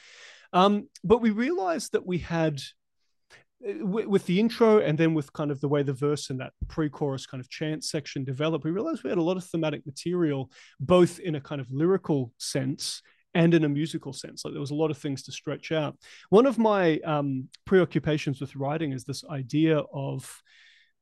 um, 0.51 0.89
but 1.03 1.22
we 1.22 1.29
realized 1.29 1.91
that 1.91 2.05
we 2.05 2.17
had 2.17 2.62
with 3.82 4.25
the 4.25 4.39
intro 4.39 4.79
and 4.79 4.98
then 4.98 5.13
with 5.13 5.32
kind 5.34 5.51
of 5.51 5.62
the 5.62 5.67
way 5.67 5.84
the 5.84 5.93
verse 5.93 6.29
and 6.29 6.39
that 6.39 6.53
pre-chorus 6.67 7.25
kind 7.25 7.41
of 7.41 7.50
chant 7.50 7.84
section 7.84 8.24
developed, 8.24 8.65
we 8.65 8.72
realized 8.72 9.03
we 9.03 9.10
had 9.10 9.20
a 9.20 9.24
lot 9.24 9.38
of 9.38 9.46
thematic 9.46 9.86
material, 9.86 10.51
both 10.79 11.20
in 11.20 11.36
a 11.36 11.41
kind 11.41 11.62
of 11.62 11.72
lyrical 11.72 12.32
sense 12.38 13.01
and 13.34 13.53
in 13.53 13.63
a 13.63 13.70
musical 13.70 14.13
sense. 14.13 14.43
Like 14.43 14.53
there 14.53 14.62
was 14.62 14.72
a 14.72 14.75
lot 14.75 14.91
of 14.91 14.98
things 14.98 15.24
to 15.24 15.32
stretch 15.32 15.72
out. 15.72 15.98
One 16.29 16.46
of 16.46 16.58
my 16.58 17.00
um, 17.00 17.50
preoccupations 17.65 18.39
with 18.39 18.55
writing 18.55 18.91
is 18.91 19.05
this 19.05 19.24
idea 19.29 19.79
of 19.93 20.41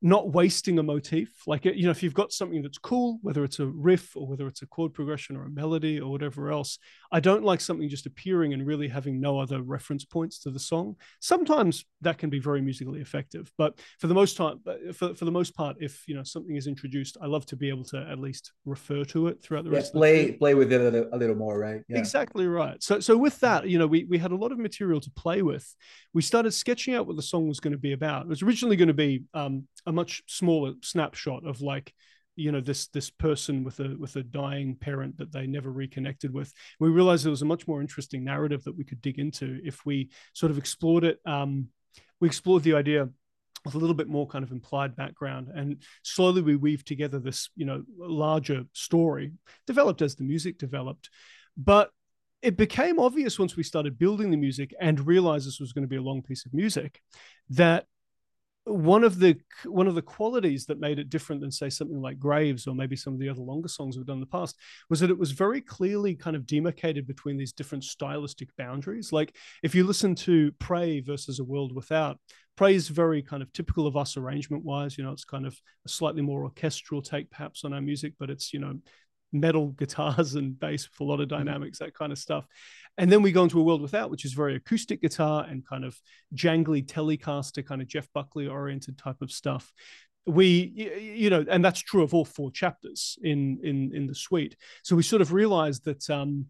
not 0.01 0.33
wasting 0.33 0.79
a 0.79 0.83
motif. 0.83 1.43
Like, 1.45 1.65
you 1.65 1.83
know, 1.83 1.91
if 1.91 2.01
you've 2.01 2.13
got 2.13 2.31
something 2.31 2.61
that's 2.63 2.79
cool, 2.79 3.19
whether 3.21 3.43
it's 3.43 3.59
a 3.59 3.67
riff 3.67 4.15
or 4.15 4.27
whether 4.27 4.47
it's 4.47 4.63
a 4.63 4.67
chord 4.67 4.93
progression 4.93 5.37
or 5.37 5.43
a 5.43 5.49
melody 5.49 5.99
or 5.99 6.11
whatever 6.11 6.51
else, 6.51 6.79
I 7.11 7.19
don't 7.19 7.43
like 7.43 7.61
something 7.61 7.87
just 7.87 8.07
appearing 8.07 8.53
and 8.53 8.65
really 8.65 8.87
having 8.87 9.21
no 9.21 9.39
other 9.39 9.61
reference 9.61 10.03
points 10.03 10.39
to 10.39 10.49
the 10.49 10.59
song. 10.59 10.95
Sometimes 11.19 11.85
that 12.01 12.17
can 12.17 12.31
be 12.31 12.39
very 12.39 12.61
musically 12.61 12.99
effective, 12.99 13.51
but 13.57 13.79
for 13.99 14.07
the 14.07 14.13
most 14.13 14.37
part, 14.37 14.57
for, 14.93 15.13
for 15.13 15.25
the 15.25 15.31
most 15.31 15.55
part, 15.55 15.75
if 15.79 16.03
you 16.07 16.15
know 16.15 16.23
something 16.23 16.55
is 16.55 16.65
introduced, 16.65 17.17
I 17.21 17.27
love 17.27 17.45
to 17.47 17.55
be 17.55 17.69
able 17.69 17.85
to 17.85 18.07
at 18.09 18.17
least 18.17 18.53
refer 18.65 19.03
to 19.05 19.27
it 19.27 19.43
throughout 19.43 19.65
the 19.65 19.71
yeah, 19.71 19.77
rest. 19.77 19.93
Play 19.93 20.21
of 20.21 20.27
the 20.27 20.37
play 20.37 20.55
with 20.55 20.73
it 20.73 20.81
a 20.81 20.83
little, 20.85 21.09
a 21.11 21.17
little 21.17 21.35
more, 21.35 21.59
right? 21.59 21.81
Yeah. 21.87 21.99
Exactly 21.99 22.47
right. 22.47 22.81
So 22.81 22.99
so 22.99 23.15
with 23.17 23.39
that, 23.41 23.69
you 23.69 23.77
know, 23.77 23.87
we 23.87 24.05
we 24.05 24.17
had 24.17 24.31
a 24.31 24.35
lot 24.35 24.51
of 24.51 24.57
material 24.57 24.99
to 25.01 25.11
play 25.11 25.43
with. 25.43 25.75
We 26.13 26.23
started 26.23 26.51
sketching 26.51 26.95
out 26.95 27.05
what 27.05 27.17
the 27.17 27.21
song 27.21 27.47
was 27.47 27.59
going 27.59 27.73
to 27.73 27.77
be 27.77 27.93
about. 27.93 28.23
It 28.23 28.29
was 28.29 28.41
originally 28.41 28.75
going 28.75 28.87
to 28.87 28.93
be 28.93 29.23
um, 29.33 29.67
a 29.91 29.93
much 29.93 30.23
smaller 30.27 30.73
snapshot 30.81 31.45
of 31.45 31.61
like 31.61 31.93
you 32.35 32.51
know 32.51 32.61
this 32.61 32.87
this 32.87 33.09
person 33.09 33.63
with 33.63 33.79
a 33.79 33.95
with 33.99 34.15
a 34.15 34.23
dying 34.23 34.75
parent 34.75 35.17
that 35.17 35.31
they 35.31 35.45
never 35.45 35.69
reconnected 35.69 36.33
with. 36.33 36.51
We 36.79 36.89
realized 36.89 37.25
there 37.25 37.29
was 37.29 37.41
a 37.41 37.53
much 37.53 37.67
more 37.67 37.81
interesting 37.81 38.23
narrative 38.23 38.63
that 38.63 38.77
we 38.77 38.85
could 38.85 39.01
dig 39.01 39.19
into 39.19 39.59
if 39.63 39.85
we 39.85 40.09
sort 40.33 40.49
of 40.49 40.57
explored 40.57 41.03
it 41.03 41.19
um 41.25 41.67
we 42.21 42.27
explored 42.27 42.63
the 42.63 42.75
idea 42.75 43.09
with 43.65 43.75
a 43.75 43.77
little 43.77 43.95
bit 43.95 44.07
more 44.07 44.25
kind 44.25 44.43
of 44.43 44.51
implied 44.51 44.95
background 44.95 45.49
and 45.53 45.83
slowly 46.03 46.41
we 46.41 46.55
weave 46.55 46.83
together 46.85 47.19
this 47.19 47.49
you 47.55 47.65
know 47.65 47.83
larger 47.99 48.63
story 48.73 49.33
developed 49.67 50.01
as 50.01 50.15
the 50.15 50.23
music 50.23 50.57
developed. 50.57 51.09
But 51.57 51.91
it 52.41 52.57
became 52.57 52.97
obvious 52.97 53.37
once 53.37 53.55
we 53.55 53.63
started 53.63 53.99
building 53.99 54.31
the 54.31 54.37
music 54.37 54.73
and 54.79 55.05
realized 55.05 55.45
this 55.47 55.59
was 55.59 55.73
going 55.73 55.83
to 55.83 55.95
be 55.95 55.97
a 55.97 56.01
long 56.01 56.21
piece 56.23 56.45
of 56.45 56.53
music 56.53 57.01
that 57.49 57.85
one 58.65 59.03
of 59.03 59.17
the 59.17 59.35
one 59.65 59.87
of 59.87 59.95
the 59.95 60.01
qualities 60.01 60.65
that 60.67 60.79
made 60.79 60.99
it 60.99 61.09
different 61.09 61.41
than 61.41 61.51
say 61.51 61.69
something 61.69 61.99
like 61.99 62.19
graves 62.19 62.67
or 62.67 62.75
maybe 62.75 62.95
some 62.95 63.13
of 63.13 63.19
the 63.19 63.27
other 63.27 63.41
longer 63.41 63.67
songs 63.67 63.97
we've 63.97 64.05
done 64.05 64.17
in 64.17 64.21
the 64.21 64.25
past 64.27 64.55
was 64.89 64.99
that 64.99 65.09
it 65.09 65.17
was 65.17 65.31
very 65.31 65.61
clearly 65.61 66.15
kind 66.15 66.35
of 66.35 66.45
demarcated 66.45 67.07
between 67.07 67.37
these 67.37 67.53
different 67.53 67.83
stylistic 67.83 68.55
boundaries. 68.57 69.11
Like 69.11 69.35
if 69.63 69.73
you 69.73 69.83
listen 69.83 70.13
to 70.15 70.51
prey 70.59 70.99
versus 70.99 71.39
a 71.39 71.43
world 71.43 71.73
without 71.73 72.19
prey 72.55 72.75
is 72.75 72.87
very 72.87 73.23
kind 73.23 73.41
of 73.41 73.51
typical 73.53 73.87
of 73.87 73.97
us 73.97 74.17
arrangement 74.17 74.63
wise 74.63 74.97
you 74.97 75.03
know 75.03 75.11
it's 75.11 75.23
kind 75.23 75.47
of 75.47 75.59
a 75.85 75.89
slightly 75.89 76.21
more 76.21 76.43
orchestral 76.43 77.01
take 77.01 77.31
perhaps 77.31 77.63
on 77.63 77.73
our 77.73 77.81
music 77.81 78.13
but 78.19 78.29
it's 78.29 78.53
you 78.53 78.59
know 78.59 78.77
metal 79.31 79.67
guitars 79.77 80.35
and 80.35 80.59
bass 80.59 80.89
with 80.89 80.99
a 80.99 81.09
lot 81.09 81.19
of 81.19 81.27
mm-hmm. 81.27 81.37
dynamics, 81.37 81.79
that 81.79 81.93
kind 81.93 82.11
of 82.11 82.17
stuff. 82.17 82.45
And 82.97 83.11
then 83.11 83.21
we 83.21 83.31
go 83.31 83.43
into 83.43 83.59
a 83.59 83.63
world 83.63 83.81
without, 83.81 84.11
which 84.11 84.25
is 84.25 84.33
very 84.33 84.55
acoustic 84.55 85.01
guitar 85.01 85.45
and 85.49 85.65
kind 85.65 85.85
of 85.85 85.97
jangly 86.35 86.85
Telecaster, 86.85 87.65
kind 87.65 87.81
of 87.81 87.87
Jeff 87.87 88.07
Buckley 88.13 88.47
oriented 88.47 88.97
type 88.97 89.21
of 89.21 89.31
stuff. 89.31 89.71
We, 90.25 91.17
you 91.17 91.29
know, 91.29 91.45
and 91.49 91.65
that's 91.65 91.79
true 91.79 92.03
of 92.03 92.13
all 92.13 92.25
four 92.25 92.51
chapters 92.51 93.17
in 93.23 93.59
in 93.63 93.91
in 93.95 94.05
the 94.05 94.13
suite. 94.13 94.55
So 94.83 94.95
we 94.95 95.01
sort 95.01 95.21
of 95.21 95.33
realized 95.33 95.85
that 95.85 96.07
um, 96.11 96.45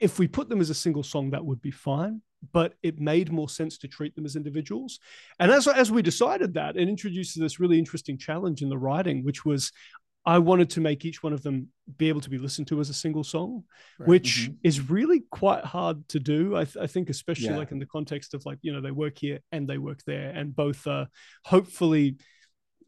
if 0.00 0.18
we 0.18 0.26
put 0.26 0.48
them 0.48 0.60
as 0.60 0.70
a 0.70 0.74
single 0.74 1.04
song, 1.04 1.30
that 1.30 1.44
would 1.44 1.62
be 1.62 1.70
fine. 1.70 2.22
But 2.52 2.74
it 2.82 3.00
made 3.00 3.32
more 3.32 3.48
sense 3.48 3.78
to 3.78 3.88
treat 3.88 4.14
them 4.14 4.26
as 4.26 4.36
individuals. 4.36 4.98
And 5.38 5.50
as, 5.50 5.66
as 5.66 5.90
we 5.90 6.02
decided 6.02 6.54
that, 6.54 6.76
it 6.76 6.88
introduces 6.88 7.36
this 7.36 7.58
really 7.58 7.78
interesting 7.78 8.18
challenge 8.18 8.60
in 8.60 8.68
the 8.68 8.76
writing, 8.76 9.24
which 9.24 9.46
was 9.46 9.72
I 10.26 10.38
wanted 10.38 10.70
to 10.70 10.80
make 10.80 11.04
each 11.04 11.22
one 11.22 11.32
of 11.32 11.42
them 11.42 11.68
be 11.98 12.08
able 12.08 12.22
to 12.22 12.30
be 12.30 12.38
listened 12.38 12.68
to 12.68 12.80
as 12.80 12.88
a 12.88 12.94
single 12.94 13.24
song, 13.24 13.64
right. 13.98 14.08
which 14.08 14.48
mm-hmm. 14.48 14.54
is 14.62 14.88
really 14.88 15.24
quite 15.30 15.64
hard 15.64 16.08
to 16.08 16.18
do. 16.18 16.56
I, 16.56 16.64
th- 16.64 16.78
I 16.82 16.86
think, 16.86 17.10
especially 17.10 17.48
yeah. 17.48 17.58
like 17.58 17.72
in 17.72 17.78
the 17.78 17.86
context 17.86 18.32
of 18.32 18.46
like, 18.46 18.58
you 18.62 18.72
know, 18.72 18.80
they 18.80 18.90
work 18.90 19.18
here 19.18 19.40
and 19.52 19.68
they 19.68 19.78
work 19.78 20.00
there, 20.06 20.30
and 20.30 20.56
both 20.56 20.86
uh, 20.86 21.06
hopefully, 21.44 22.16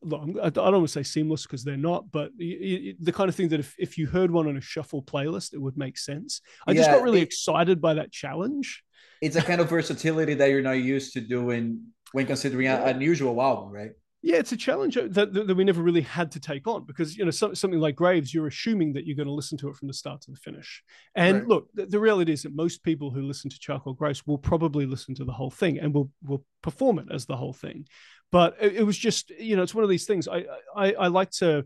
I 0.05 0.51
don't 0.51 0.57
want 0.57 0.85
to 0.85 0.89
say 0.89 1.03
seamless 1.03 1.43
because 1.43 1.65
they're 1.65 1.77
not, 1.77 2.11
but 2.13 2.31
the 2.39 3.13
kind 3.13 3.29
of 3.29 3.35
thing 3.35 3.49
that 3.49 3.61
if, 3.61 3.75
if 3.79 3.99
you 3.99 4.07
heard 4.07 4.31
one 4.31 4.47
on 4.47 4.57
a 4.57 4.61
shuffle 4.61 5.03
playlist, 5.03 5.53
it 5.53 5.61
would 5.61 5.77
make 5.77 5.99
sense. 5.99 6.41
I 6.67 6.73
yeah, 6.73 6.81
just 6.81 6.91
got 6.91 7.03
really 7.03 7.21
it, 7.21 7.25
excited 7.25 7.81
by 7.81 7.95
that 7.95 8.13
challenge. 8.13 8.83
It's 9.21 9.37
a 9.37 9.43
kind 9.43 9.61
of 9.61 9.69
versatility 9.69 10.35
that 10.35 10.51
you're 10.51 10.63
not 10.63 10.79
used 10.79 11.15
to 11.15 11.21
doing 11.21 11.87
when 12.13 12.27
considering 12.27 12.67
yeah. 12.67 12.83
an 12.83 12.97
unusual 12.97 13.41
album, 13.43 13.71
right? 13.73 13.93
Yeah, 14.27 14.39
it's 14.39 14.51
a 14.51 14.57
challenge 14.57 14.97
that, 14.97 15.15
that, 15.15 15.47
that, 15.47 15.57
we 15.57 15.63
never 15.63 15.81
really 15.81 16.01
had 16.01 16.33
to 16.33 16.41
take 16.41 16.67
on 16.67 16.85
because 16.85 17.17
you 17.17 17.25
know 17.25 17.31
so, 17.31 17.55
something 17.55 17.79
like 17.79 17.95
Graves, 17.95 18.35
you're 18.35 18.49
assuming 18.49 18.93
that 18.95 19.07
you're 19.07 19.15
going 19.15 19.29
to 19.29 19.33
listen 19.33 19.57
to 19.59 19.69
it 19.69 19.77
from 19.77 19.87
the 19.87 19.95
start 19.95 20.21
to 20.23 20.33
the 20.33 20.37
finish. 20.37 20.83
And 21.15 21.37
right. 21.39 21.47
look, 21.47 21.69
the, 21.75 21.87
the, 21.87 22.01
reality 22.01 22.33
is 22.33 22.43
that 22.43 22.53
most 22.53 22.83
people 22.83 23.13
who 23.13 23.23
listen 23.23 23.51
to 23.51 23.59
Charcoal 23.61 23.95
Grace 23.95 24.27
will 24.27 24.37
probably 24.37 24.85
listen 24.85 25.15
to 25.15 25.25
the 25.25 25.33
whole 25.33 25.53
thing 25.53 25.79
and 25.79 25.95
will 25.95 26.11
will 26.25 26.45
perform 26.61 26.99
it 26.99 27.07
as 27.13 27.27
the 27.27 27.37
whole 27.37 27.53
thing. 27.53 27.87
But 28.33 28.57
it, 28.61 28.75
it 28.79 28.83
was 28.83 28.99
just 28.99 29.31
you 29.31 29.55
know 29.55 29.63
it's 29.63 29.77
one 29.77 29.85
of 29.85 29.91
these 29.91 30.07
things. 30.07 30.27
I, 30.27 30.45
I 30.75 30.93
I 30.95 31.07
like 31.07 31.31
to 31.39 31.65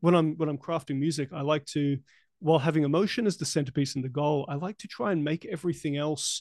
when 0.00 0.14
I'm 0.14 0.34
when 0.38 0.48
I'm 0.48 0.56
crafting 0.56 0.98
music, 0.98 1.28
I 1.34 1.42
like 1.42 1.66
to 1.72 1.98
while 2.38 2.58
having 2.58 2.84
emotion 2.84 3.26
as 3.26 3.36
the 3.36 3.44
centerpiece 3.44 3.96
and 3.96 4.04
the 4.04 4.08
goal, 4.08 4.46
I 4.48 4.54
like 4.54 4.78
to 4.78 4.88
try 4.88 5.12
and 5.12 5.22
make 5.22 5.44
everything 5.44 5.98
else 5.98 6.40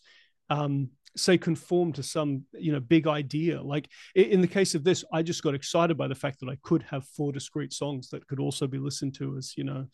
um, 0.49 0.91
say 1.17 1.37
conform 1.37 1.91
to 1.91 2.03
some 2.03 2.43
you 2.53 2.71
know 2.71 2.79
big 2.79 3.07
idea 3.07 3.61
like 3.61 3.89
in 4.15 4.41
the 4.41 4.47
case 4.47 4.75
of 4.75 4.83
this 4.83 5.03
i 5.11 5.21
just 5.21 5.43
got 5.43 5.55
excited 5.55 5.97
by 5.97 6.07
the 6.07 6.15
fact 6.15 6.39
that 6.39 6.49
i 6.49 6.57
could 6.63 6.83
have 6.83 7.05
four 7.05 7.31
discrete 7.31 7.73
songs 7.73 8.09
that 8.09 8.25
could 8.27 8.39
also 8.39 8.67
be 8.67 8.77
listened 8.77 9.13
to 9.15 9.37
as 9.37 9.53
you 9.57 9.63
know 9.63 9.85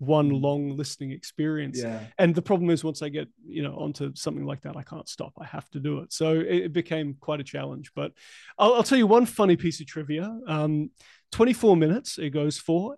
one 0.00 0.30
long 0.30 0.76
listening 0.76 1.12
experience. 1.12 1.78
Yeah. 1.78 2.00
And 2.18 2.34
the 2.34 2.42
problem 2.42 2.70
is 2.70 2.82
once 2.82 3.02
I 3.02 3.10
get, 3.10 3.28
you 3.46 3.62
know, 3.62 3.74
onto 3.74 4.14
something 4.14 4.46
like 4.46 4.62
that, 4.62 4.76
I 4.76 4.82
can't 4.82 5.08
stop. 5.08 5.34
I 5.38 5.44
have 5.44 5.68
to 5.70 5.78
do 5.78 5.98
it. 5.98 6.12
So 6.12 6.40
it, 6.40 6.46
it 6.46 6.72
became 6.72 7.16
quite 7.20 7.38
a 7.38 7.44
challenge. 7.44 7.92
But 7.94 8.12
I'll, 8.58 8.74
I'll, 8.74 8.82
tell 8.82 8.96
you 8.96 9.06
one 9.06 9.26
funny 9.26 9.56
piece 9.56 9.78
of 9.78 9.86
trivia. 9.86 10.34
Um, 10.48 10.90
24 11.32 11.76
minutes 11.76 12.18
it 12.18 12.30
goes 12.30 12.58
for. 12.58 12.96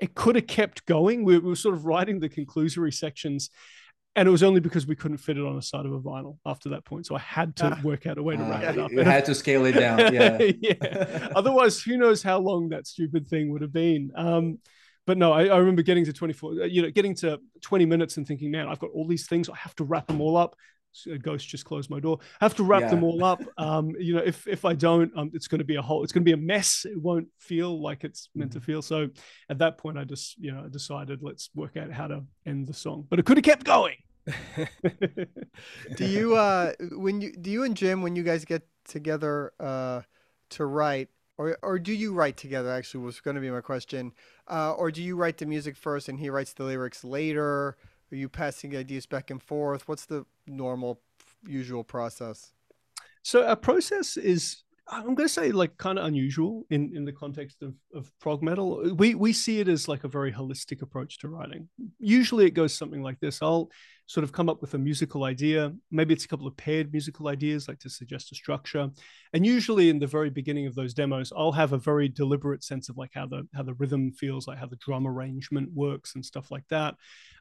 It 0.00 0.14
could 0.14 0.34
have 0.34 0.46
kept 0.46 0.86
going. 0.86 1.24
We, 1.24 1.38
we 1.38 1.50
were 1.50 1.56
sort 1.56 1.74
of 1.74 1.84
writing 1.84 2.20
the 2.20 2.30
conclusory 2.30 2.94
sections 2.94 3.50
and 4.16 4.26
it 4.26 4.30
was 4.30 4.42
only 4.42 4.60
because 4.60 4.86
we 4.86 4.96
couldn't 4.96 5.18
fit 5.18 5.38
it 5.38 5.44
on 5.44 5.54
the 5.54 5.62
side 5.62 5.86
of 5.86 5.92
a 5.92 6.00
vinyl 6.00 6.38
after 6.44 6.70
that 6.70 6.84
point. 6.84 7.06
So 7.06 7.14
I 7.14 7.20
had 7.20 7.54
to 7.56 7.66
uh, 7.66 7.76
work 7.82 8.06
out 8.06 8.18
a 8.18 8.22
way 8.22 8.36
to 8.36 8.42
wrap 8.42 8.64
uh, 8.64 8.70
it 8.70 8.78
up. 8.78 8.90
You 8.90 9.00
had 9.00 9.24
to 9.26 9.34
scale 9.34 9.64
it 9.66 9.72
down. 9.72 10.00
Yeah. 10.12 10.38
yeah. 10.60 11.28
Otherwise, 11.36 11.80
who 11.80 11.96
knows 11.96 12.22
how 12.22 12.38
long 12.38 12.70
that 12.70 12.86
stupid 12.86 13.28
thing 13.28 13.50
would 13.50 13.62
have 13.62 13.72
been. 13.72 14.10
Um, 14.16 14.58
but 15.06 15.18
no, 15.18 15.32
I, 15.32 15.46
I, 15.46 15.56
remember 15.58 15.82
getting 15.82 16.04
to 16.04 16.12
24, 16.12 16.50
uh, 16.50 16.64
you 16.64 16.82
know, 16.82 16.90
getting 16.90 17.14
to 17.16 17.38
20 17.62 17.86
minutes 17.86 18.16
and 18.16 18.26
thinking, 18.26 18.50
man, 18.50 18.66
I've 18.66 18.78
got 18.78 18.90
all 18.90 19.06
these 19.06 19.26
things. 19.26 19.48
I 19.48 19.56
have 19.56 19.74
to 19.76 19.84
wrap 19.84 20.08
them 20.08 20.20
all 20.20 20.36
up. 20.36 20.56
A 21.10 21.18
ghost 21.18 21.48
just 21.48 21.64
closed 21.64 21.90
my 21.90 22.00
door. 22.00 22.18
I 22.40 22.44
have 22.44 22.56
to 22.56 22.64
wrap 22.64 22.82
yeah. 22.82 22.90
them 22.90 23.04
all 23.04 23.24
up. 23.24 23.42
Um, 23.58 23.94
you 23.98 24.14
know, 24.14 24.22
if 24.24 24.46
if 24.46 24.64
I 24.64 24.72
don't, 24.72 25.12
um, 25.16 25.30
it's 25.34 25.46
going 25.46 25.58
to 25.58 25.64
be 25.64 25.76
a 25.76 25.82
whole. 25.82 26.02
It's 26.02 26.12
going 26.12 26.22
to 26.22 26.24
be 26.24 26.32
a 26.32 26.36
mess. 26.36 26.86
It 26.88 27.00
won't 27.00 27.28
feel 27.38 27.82
like 27.82 28.04
it's 28.04 28.30
meant 28.34 28.52
to 28.52 28.58
mm-hmm. 28.58 28.64
feel. 28.64 28.82
So 28.82 29.08
at 29.50 29.58
that 29.58 29.76
point, 29.76 29.98
I 29.98 30.04
just 30.04 30.38
you 30.38 30.50
know 30.50 30.66
decided 30.68 31.20
let's 31.22 31.50
work 31.54 31.76
out 31.76 31.92
how 31.92 32.06
to 32.06 32.24
end 32.46 32.66
the 32.66 32.72
song. 32.72 33.06
But 33.08 33.18
it 33.18 33.26
could 33.26 33.36
have 33.36 33.44
kept 33.44 33.64
going. 33.64 33.96
do 35.96 36.06
you 36.06 36.36
uh 36.36 36.72
when 36.92 37.20
you 37.20 37.32
do 37.32 37.50
you 37.50 37.64
and 37.64 37.76
Jim 37.76 38.02
when 38.02 38.16
you 38.16 38.22
guys 38.22 38.44
get 38.44 38.62
together 38.84 39.52
uh 39.60 40.02
to 40.50 40.64
write 40.64 41.08
or 41.40 41.56
or 41.62 41.78
do 41.78 41.94
you 41.94 42.12
write 42.12 42.36
together? 42.36 42.70
Actually, 42.70 43.04
was 43.04 43.20
going 43.20 43.34
to 43.34 43.40
be 43.40 43.50
my 43.50 43.62
question. 43.62 44.12
Uh, 44.46 44.72
or 44.72 44.90
do 44.90 45.02
you 45.02 45.16
write 45.16 45.38
the 45.38 45.46
music 45.46 45.74
first 45.74 46.10
and 46.10 46.20
he 46.20 46.28
writes 46.28 46.52
the 46.52 46.64
lyrics 46.64 47.02
later? 47.02 47.78
Are 48.12 48.16
you 48.16 48.28
passing 48.28 48.76
ideas 48.76 49.06
back 49.06 49.30
and 49.30 49.42
forth? 49.42 49.86
What's 49.88 50.06
the 50.06 50.24
normal, 50.46 51.00
usual 51.46 51.84
process? 51.84 52.52
So 53.22 53.46
our 53.46 53.56
process 53.56 54.16
is 54.16 54.64
I'm 54.92 55.14
going 55.14 55.28
to 55.28 55.28
say 55.28 55.52
like 55.52 55.76
kind 55.76 55.98
of 55.98 56.06
unusual 56.06 56.64
in 56.70 56.94
in 56.96 57.04
the 57.04 57.12
context 57.12 57.62
of 57.62 57.74
of 57.94 58.10
prog 58.18 58.42
metal. 58.42 58.94
We 58.94 59.14
we 59.14 59.32
see 59.32 59.60
it 59.60 59.68
as 59.68 59.88
like 59.88 60.04
a 60.04 60.08
very 60.08 60.32
holistic 60.32 60.82
approach 60.82 61.18
to 61.18 61.28
writing. 61.28 61.68
Usually 61.98 62.46
it 62.46 62.54
goes 62.54 62.74
something 62.74 63.02
like 63.02 63.20
this. 63.20 63.40
I'll 63.40 63.70
sort 64.10 64.24
of 64.24 64.32
come 64.32 64.48
up 64.48 64.60
with 64.60 64.74
a 64.74 64.78
musical 64.78 65.22
idea. 65.22 65.72
Maybe 65.92 66.12
it's 66.12 66.24
a 66.24 66.28
couple 66.28 66.48
of 66.48 66.56
paired 66.56 66.90
musical 66.90 67.28
ideas, 67.28 67.68
like 67.68 67.78
to 67.78 67.88
suggest 67.88 68.32
a 68.32 68.34
structure. 68.34 68.90
And 69.32 69.46
usually 69.46 69.88
in 69.88 70.00
the 70.00 70.06
very 70.08 70.30
beginning 70.30 70.66
of 70.66 70.74
those 70.74 70.94
demos, 70.94 71.32
I'll 71.36 71.52
have 71.52 71.72
a 71.72 71.78
very 71.78 72.08
deliberate 72.08 72.64
sense 72.64 72.88
of 72.88 72.96
like 72.96 73.12
how 73.14 73.26
the 73.26 73.46
how 73.54 73.62
the 73.62 73.74
rhythm 73.74 74.10
feels, 74.10 74.48
like 74.48 74.58
how 74.58 74.66
the 74.66 74.80
drum 74.84 75.06
arrangement 75.06 75.68
works 75.72 76.16
and 76.16 76.26
stuff 76.26 76.50
like 76.50 76.64
that. 76.70 76.96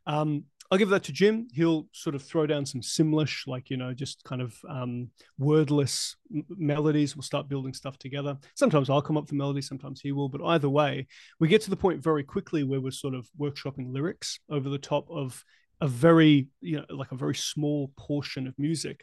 Um, 0.06 0.44
I'll 0.70 0.78
give 0.78 0.90
that 0.90 1.06
to 1.06 1.12
Jim. 1.12 1.48
He'll 1.52 1.88
sort 1.92 2.16
of 2.16 2.22
throw 2.22 2.46
down 2.46 2.68
some 2.68 2.82
Simlish, 2.82 3.48
like, 3.48 3.72
you 3.72 3.78
know, 3.78 3.92
just 3.92 4.24
kind 4.24 4.40
of 4.40 4.56
um, 4.70 5.10
wordless 5.40 6.18
m- 6.32 6.46
melodies. 6.50 7.16
We'll 7.16 7.24
start 7.24 7.50
building 7.50 7.74
stuff 7.74 7.98
together. 7.98 8.38
Sometimes 8.54 8.92
I'll 8.92 9.02
come 9.02 9.18
up 9.18 9.24
with 9.24 9.32
the 9.32 9.38
melody, 9.38 9.62
sometimes 9.62 10.02
he 10.02 10.12
will. 10.12 10.30
But 10.30 10.46
either 10.46 10.70
way, 10.70 11.08
we 11.40 11.48
get 11.48 11.64
to 11.64 11.72
the 11.72 11.76
point 11.76 12.04
very 12.04 12.24
quickly 12.24 12.64
where 12.64 12.80
we're 12.80 12.92
sort 12.92 13.16
of 13.16 13.28
workshopping 13.40 13.92
lyrics 13.92 14.40
over 14.52 14.70
the 14.70 14.78
top 14.78 15.10
of 15.10 15.44
a 15.82 15.88
very 15.88 16.48
you 16.62 16.78
know 16.78 16.86
like 16.90 17.12
a 17.12 17.16
very 17.16 17.36
small 17.36 17.92
portion 17.98 18.48
of 18.48 18.58
music. 18.58 19.02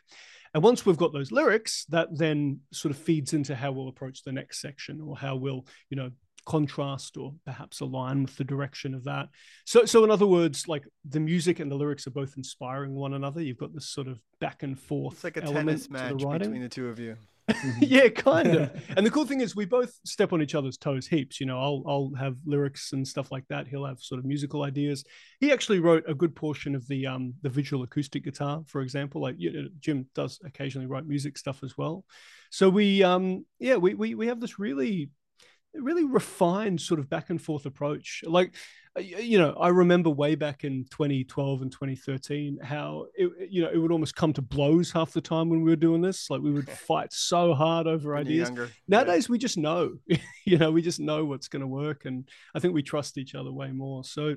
And 0.54 0.62
once 0.62 0.86
we've 0.86 0.96
got 0.96 1.12
those 1.12 1.32
lyrics 1.32 1.84
that 1.90 2.08
then 2.16 2.60
sort 2.72 2.94
of 2.94 2.98
feeds 2.98 3.34
into 3.34 3.54
how 3.54 3.72
we'll 3.72 3.88
approach 3.88 4.22
the 4.22 4.32
next 4.32 4.60
section 4.60 5.00
or 5.00 5.16
how 5.16 5.36
we'll 5.36 5.66
you 5.90 5.96
know 5.96 6.10
contrast 6.46 7.16
or 7.16 7.34
perhaps 7.44 7.80
align 7.80 8.22
with 8.22 8.36
the 8.36 8.44
direction 8.44 8.94
of 8.94 9.04
that. 9.04 9.28
So 9.64 9.84
so 9.84 10.04
in 10.04 10.10
other 10.10 10.26
words 10.26 10.68
like 10.68 10.84
the 11.08 11.20
music 11.20 11.60
and 11.60 11.70
the 11.70 11.74
lyrics 11.74 12.06
are 12.06 12.12
both 12.12 12.34
inspiring 12.36 12.94
one 12.94 13.14
another. 13.14 13.42
You've 13.42 13.58
got 13.58 13.74
this 13.74 13.88
sort 13.88 14.08
of 14.08 14.20
back 14.40 14.62
and 14.62 14.78
forth 14.78 15.14
it's 15.14 15.24
like 15.24 15.36
a 15.36 15.42
tennis 15.42 15.90
match 15.90 16.18
the 16.18 16.26
between 16.28 16.62
the 16.62 16.68
two 16.68 16.88
of 16.88 16.98
you 16.98 17.16
Mm-hmm. 17.50 17.78
yeah, 17.80 18.08
kind 18.08 18.48
of. 18.48 18.82
and 18.96 19.06
the 19.06 19.10
cool 19.10 19.24
thing 19.24 19.40
is, 19.40 19.54
we 19.54 19.64
both 19.64 19.92
step 20.04 20.32
on 20.32 20.42
each 20.42 20.54
other's 20.54 20.76
toes 20.76 21.06
heaps. 21.06 21.40
You 21.40 21.46
know, 21.46 21.60
I'll 21.60 21.82
I'll 21.86 22.12
have 22.18 22.36
lyrics 22.44 22.92
and 22.92 23.06
stuff 23.06 23.30
like 23.30 23.46
that. 23.48 23.68
He'll 23.68 23.84
have 23.84 24.00
sort 24.00 24.18
of 24.18 24.24
musical 24.24 24.62
ideas. 24.62 25.04
He 25.40 25.52
actually 25.52 25.80
wrote 25.80 26.04
a 26.08 26.14
good 26.14 26.34
portion 26.34 26.74
of 26.74 26.86
the 26.88 27.06
um 27.06 27.34
the 27.42 27.48
visual 27.48 27.82
acoustic 27.82 28.24
guitar, 28.24 28.62
for 28.66 28.80
example. 28.80 29.20
Like 29.22 29.36
you 29.38 29.52
know, 29.52 29.68
Jim 29.78 30.06
does 30.14 30.40
occasionally 30.44 30.86
write 30.86 31.06
music 31.06 31.38
stuff 31.38 31.62
as 31.62 31.78
well. 31.78 32.04
So 32.50 32.68
we 32.68 33.02
um 33.02 33.44
yeah 33.58 33.76
we 33.76 33.94
we 33.94 34.14
we 34.14 34.26
have 34.26 34.40
this 34.40 34.58
really 34.58 35.10
really 35.80 36.04
refined 36.04 36.80
sort 36.80 37.00
of 37.00 37.08
back 37.08 37.30
and 37.30 37.40
forth 37.40 37.66
approach. 37.66 38.22
Like 38.26 38.54
you 38.98 39.38
know, 39.38 39.52
I 39.60 39.68
remember 39.68 40.10
way 40.10 40.34
back 40.34 40.64
in 40.64 40.84
2012 40.90 41.62
and 41.62 41.70
2013 41.70 42.58
how 42.62 43.06
it, 43.14 43.50
you 43.50 43.62
know 43.62 43.68
it 43.68 43.76
would 43.76 43.92
almost 43.92 44.16
come 44.16 44.32
to 44.34 44.42
blows 44.42 44.90
half 44.90 45.12
the 45.12 45.20
time 45.20 45.48
when 45.48 45.62
we 45.62 45.70
were 45.70 45.76
doing 45.76 46.00
this. 46.00 46.30
Like 46.30 46.40
we 46.40 46.50
would 46.50 46.68
fight 46.88 47.12
so 47.12 47.54
hard 47.54 47.86
over 47.86 48.16
ideas. 48.16 48.50
Nowadays, 48.88 49.26
yeah. 49.28 49.32
we 49.32 49.38
just 49.38 49.58
know, 49.58 49.96
you 50.44 50.58
know, 50.58 50.70
we 50.70 50.82
just 50.82 51.00
know 51.00 51.24
what's 51.24 51.48
going 51.48 51.60
to 51.60 51.66
work, 51.66 52.04
and 52.04 52.28
I 52.54 52.60
think 52.60 52.74
we 52.74 52.82
trust 52.82 53.18
each 53.18 53.34
other 53.34 53.52
way 53.52 53.70
more. 53.70 54.04
So, 54.04 54.36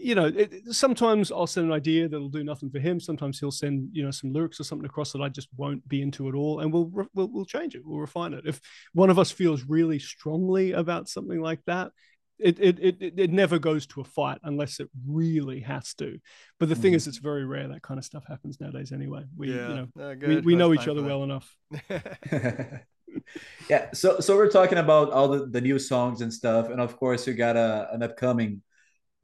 you 0.00 0.14
know, 0.14 0.26
it, 0.26 0.52
sometimes 0.70 1.32
I'll 1.32 1.46
send 1.46 1.66
an 1.66 1.72
idea 1.72 2.08
that'll 2.08 2.28
do 2.28 2.44
nothing 2.44 2.70
for 2.70 2.78
him. 2.78 3.00
Sometimes 3.00 3.38
he'll 3.38 3.50
send 3.50 3.88
you 3.92 4.04
know 4.04 4.10
some 4.10 4.32
lyrics 4.32 4.60
or 4.60 4.64
something 4.64 4.86
across 4.86 5.12
that 5.12 5.22
I 5.22 5.28
just 5.28 5.48
won't 5.56 5.86
be 5.88 6.02
into 6.02 6.28
at 6.28 6.34
all, 6.34 6.60
and 6.60 6.72
we'll 6.72 6.90
we'll, 7.14 7.28
we'll 7.28 7.44
change 7.44 7.74
it. 7.74 7.82
We'll 7.84 8.00
refine 8.00 8.34
it. 8.34 8.44
If 8.46 8.60
one 8.92 9.10
of 9.10 9.18
us 9.18 9.30
feels 9.30 9.64
really 9.64 9.98
strongly 9.98 10.72
about 10.72 11.08
something 11.08 11.40
like 11.40 11.60
that, 11.66 11.92
it, 12.38 12.58
it 12.60 12.78
it 12.78 12.96
it 13.18 13.32
never 13.32 13.58
goes 13.58 13.86
to 13.88 14.00
a 14.00 14.04
fight 14.04 14.38
unless 14.42 14.80
it 14.80 14.88
really 15.06 15.60
has 15.60 15.94
to. 15.94 16.18
But 16.58 16.68
the 16.68 16.74
mm. 16.74 16.82
thing 16.82 16.92
is, 16.94 17.06
it's 17.06 17.18
very 17.18 17.44
rare 17.44 17.68
that 17.68 17.82
kind 17.82 17.98
of 17.98 18.04
stuff 18.04 18.24
happens 18.26 18.60
nowadays. 18.60 18.92
Anyway, 18.92 19.24
we 19.36 19.52
yeah. 19.52 19.68
you 19.68 19.74
know 19.74 20.10
uh, 20.10 20.14
we, 20.20 20.40
we 20.40 20.56
know 20.56 20.72
each 20.74 20.88
other 20.88 21.02
well 21.02 21.24
enough. 21.24 21.54
yeah. 23.68 23.90
So 23.92 24.20
so 24.20 24.36
we're 24.36 24.50
talking 24.50 24.78
about 24.78 25.10
all 25.10 25.28
the, 25.28 25.46
the 25.46 25.60
new 25.60 25.78
songs 25.78 26.20
and 26.20 26.32
stuff, 26.32 26.70
and 26.70 26.80
of 26.80 26.96
course 26.96 27.26
you 27.26 27.34
got 27.34 27.56
a 27.56 27.88
an 27.92 28.02
upcoming 28.02 28.62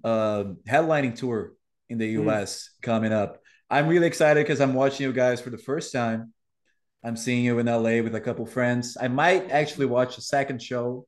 uh, 0.04 0.44
headlining 0.68 1.16
tour 1.16 1.54
in 1.88 1.98
the 1.98 2.08
U.S. 2.08 2.70
Mm. 2.78 2.82
coming 2.82 3.12
up. 3.12 3.40
I'm 3.70 3.88
really 3.88 4.06
excited 4.06 4.44
because 4.44 4.60
I'm 4.60 4.74
watching 4.74 5.06
you 5.06 5.12
guys 5.12 5.40
for 5.40 5.50
the 5.50 5.58
first 5.58 5.92
time. 5.92 6.32
I'm 7.02 7.16
seeing 7.16 7.44
you 7.44 7.58
in 7.58 7.66
LA 7.66 8.02
with 8.02 8.14
a 8.14 8.20
couple 8.20 8.46
friends. 8.46 8.96
I 9.00 9.08
might 9.08 9.50
actually 9.50 9.86
watch 9.86 10.16
a 10.16 10.22
second 10.22 10.62
show, 10.62 11.06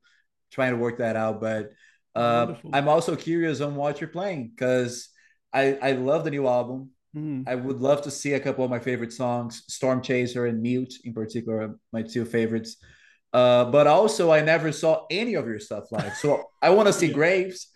trying 0.51 0.73
to 0.73 0.79
work 0.79 0.99
that 0.99 1.17
out, 1.17 1.41
but 1.41 1.71
uh, 2.15 2.55
I'm 2.73 2.89
also 2.89 3.15
curious 3.15 3.61
on 3.61 3.77
what 3.77 4.01
you're 4.01 4.09
playing 4.09 4.49
because 4.49 5.09
I, 5.53 5.79
I 5.83 5.93
love 5.93 6.25
the 6.25 6.31
new 6.31 6.47
album. 6.47 6.91
Mm. 7.15 7.45
I 7.47 7.55
would 7.55 7.81
love 7.81 8.03
to 8.03 8.11
see 8.11 8.35
a 8.35 8.41
couple 8.41 8.65
of 8.65 8.71
my 8.71 8.79
favorite 8.79 9.13
songs, 9.13 9.63
Storm 9.69 10.03
Chaser 10.03 10.47
and 10.47 10.61
Mute 10.61 10.95
in 11.05 11.15
particular, 11.15 11.79
my 11.93 12.03
two 12.03 12.25
favorites. 12.25 12.77
Uh, 13.37 13.66
but 13.66 13.87
also, 13.87 14.33
I 14.33 14.40
never 14.40 14.72
saw 14.72 15.05
any 15.11 15.35
of 15.35 15.46
your 15.46 15.61
stuff 15.61 15.92
live. 15.92 16.14
So 16.14 16.44
I 16.62 16.70
want 16.70 16.87
to 16.87 16.92
see 16.92 17.12
Graves. 17.18 17.68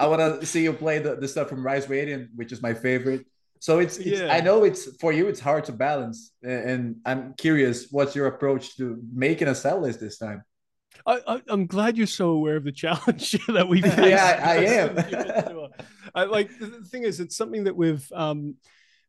I 0.00 0.08
want 0.08 0.40
to 0.40 0.44
see 0.44 0.64
you 0.64 0.72
play 0.72 0.98
the, 0.98 1.14
the 1.14 1.28
stuff 1.28 1.48
from 1.48 1.64
Rise 1.64 1.88
Radiant, 1.88 2.30
which 2.34 2.50
is 2.50 2.60
my 2.60 2.74
favorite. 2.74 3.24
So 3.60 3.78
it's, 3.78 3.98
it's 3.98 4.20
yeah. 4.20 4.34
I 4.34 4.40
know 4.40 4.64
it's 4.64 4.96
for 4.96 5.12
you, 5.12 5.28
it's 5.28 5.38
hard 5.38 5.64
to 5.66 5.72
balance. 5.72 6.32
And 6.42 6.96
I'm 7.06 7.34
curious, 7.34 7.86
what's 7.92 8.16
your 8.16 8.26
approach 8.26 8.76
to 8.78 9.00
making 9.14 9.46
a 9.46 9.54
set 9.54 9.80
list 9.80 10.00
this 10.00 10.18
time? 10.18 10.42
I, 11.06 11.40
am 11.48 11.68
glad 11.68 11.96
you're 11.96 12.08
so 12.08 12.30
aware 12.30 12.56
of 12.56 12.64
the 12.64 12.72
challenge 12.84 13.30
that 13.46 13.68
we've 13.68 13.86
yeah, 13.86 14.42
I, 14.44 14.50
I 14.50 14.56
am. 14.56 15.68
I, 16.16 16.24
like 16.24 16.50
the 16.58 16.82
thing 16.82 17.04
is, 17.04 17.20
it's 17.20 17.36
something 17.36 17.62
that 17.64 17.76
we've 17.76 18.10
um, 18.12 18.56